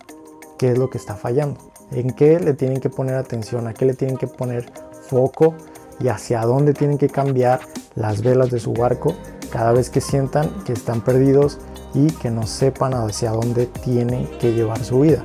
qué 0.58 0.70
es 0.70 0.78
lo 0.78 0.90
que 0.90 0.98
está 0.98 1.16
fallando, 1.16 1.58
en 1.90 2.12
qué 2.12 2.38
le 2.38 2.54
tienen 2.54 2.78
que 2.78 2.88
poner 2.88 3.16
atención, 3.16 3.66
a 3.66 3.74
qué 3.74 3.84
le 3.84 3.94
tienen 3.94 4.16
que 4.16 4.28
poner 4.28 4.70
foco 5.08 5.56
y 5.98 6.06
hacia 6.06 6.42
dónde 6.42 6.72
tienen 6.72 6.96
que 6.96 7.08
cambiar 7.08 7.60
las 7.96 8.22
velas 8.22 8.50
de 8.50 8.60
su 8.60 8.72
barco 8.72 9.14
cada 9.50 9.72
vez 9.72 9.90
que 9.90 10.00
sientan 10.00 10.62
que 10.62 10.72
están 10.72 11.00
perdidos 11.00 11.58
y 11.94 12.12
que 12.12 12.30
no 12.30 12.46
sepan 12.46 12.94
hacia 12.94 13.32
dónde 13.32 13.66
tienen 13.66 14.28
que 14.38 14.52
llevar 14.52 14.84
su 14.84 15.00
vida, 15.00 15.24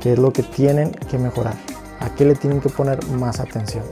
qué 0.00 0.14
es 0.14 0.18
lo 0.18 0.32
que 0.32 0.42
tienen 0.42 0.92
que 0.92 1.18
mejorar, 1.18 1.56
a 2.06 2.14
qué 2.14 2.24
le 2.24 2.36
tienen 2.36 2.60
que 2.60 2.68
poner 2.68 3.04
más 3.08 3.40
atención. 3.40 3.84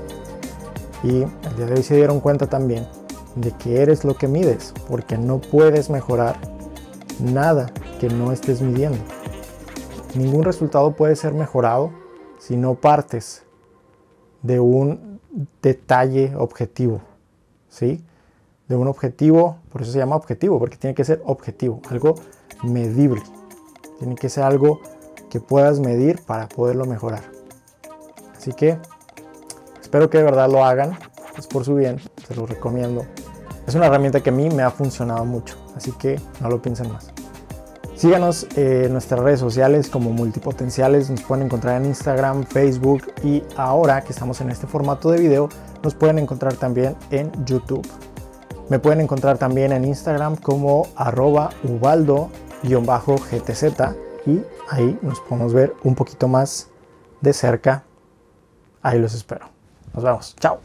Y 1.02 1.22
el 1.22 1.56
día 1.56 1.66
de 1.66 1.74
hoy 1.74 1.82
se 1.82 1.96
dieron 1.96 2.20
cuenta 2.20 2.46
también 2.46 2.86
de 3.34 3.50
que 3.50 3.82
eres 3.82 4.04
lo 4.04 4.14
que 4.14 4.28
mides, 4.28 4.72
porque 4.88 5.18
no 5.18 5.40
puedes 5.40 5.90
mejorar 5.90 6.36
nada 7.18 7.66
que 7.98 8.08
no 8.08 8.30
estés 8.30 8.62
midiendo. 8.62 8.98
Ningún 10.14 10.44
resultado 10.44 10.94
puede 10.94 11.16
ser 11.16 11.34
mejorado 11.34 11.90
si 12.38 12.56
no 12.56 12.76
partes 12.76 13.42
de 14.42 14.60
un 14.60 15.20
detalle 15.60 16.36
objetivo, 16.36 17.00
¿sí? 17.68 18.04
De 18.68 18.76
un 18.76 18.86
objetivo, 18.86 19.58
por 19.70 19.82
eso 19.82 19.90
se 19.90 19.98
llama 19.98 20.14
objetivo, 20.14 20.60
porque 20.60 20.76
tiene 20.76 20.94
que 20.94 21.04
ser 21.04 21.20
objetivo, 21.24 21.82
algo 21.90 22.14
medible. 22.62 23.22
Tiene 23.98 24.14
que 24.14 24.28
ser 24.28 24.44
algo 24.44 24.80
que 25.30 25.40
puedas 25.40 25.80
medir 25.80 26.22
para 26.22 26.48
poderlo 26.48 26.84
mejorar. 26.84 27.33
Así 28.44 28.52
que 28.52 28.76
espero 29.80 30.10
que 30.10 30.18
de 30.18 30.24
verdad 30.24 30.50
lo 30.50 30.62
hagan, 30.66 30.98
es 31.38 31.46
por 31.46 31.64
su 31.64 31.76
bien, 31.76 31.98
se 32.28 32.34
lo 32.34 32.44
recomiendo. 32.44 33.06
Es 33.66 33.74
una 33.74 33.86
herramienta 33.86 34.20
que 34.20 34.28
a 34.28 34.34
mí 34.34 34.50
me 34.50 34.62
ha 34.62 34.70
funcionado 34.70 35.24
mucho, 35.24 35.56
así 35.74 35.92
que 35.92 36.20
no 36.42 36.50
lo 36.50 36.60
piensen 36.60 36.92
más. 36.92 37.10
Síganos 37.96 38.46
en 38.54 38.92
nuestras 38.92 39.20
redes 39.20 39.40
sociales 39.40 39.88
como 39.88 40.10
multipotenciales, 40.10 41.08
nos 41.08 41.22
pueden 41.22 41.46
encontrar 41.46 41.80
en 41.80 41.86
Instagram, 41.86 42.44
Facebook 42.44 43.14
y 43.22 43.42
ahora 43.56 44.02
que 44.02 44.12
estamos 44.12 44.42
en 44.42 44.50
este 44.50 44.66
formato 44.66 45.10
de 45.10 45.20
video, 45.20 45.48
nos 45.82 45.94
pueden 45.94 46.18
encontrar 46.18 46.52
también 46.52 46.96
en 47.10 47.32
YouTube. 47.46 47.88
Me 48.68 48.78
pueden 48.78 49.00
encontrar 49.00 49.38
también 49.38 49.72
en 49.72 49.86
Instagram 49.86 50.36
como 50.36 50.86
arroba 50.96 51.48
ubaldo-gtz 51.62 52.34
y 54.26 54.42
ahí 54.68 54.98
nos 55.00 55.18
podemos 55.20 55.54
ver 55.54 55.72
un 55.82 55.94
poquito 55.94 56.28
más 56.28 56.68
de 57.22 57.32
cerca. 57.32 57.84
Ahí 58.84 58.98
los 59.00 59.14
espero. 59.14 59.48
Nos 59.94 60.04
vemos. 60.04 60.36
Chao. 60.38 60.60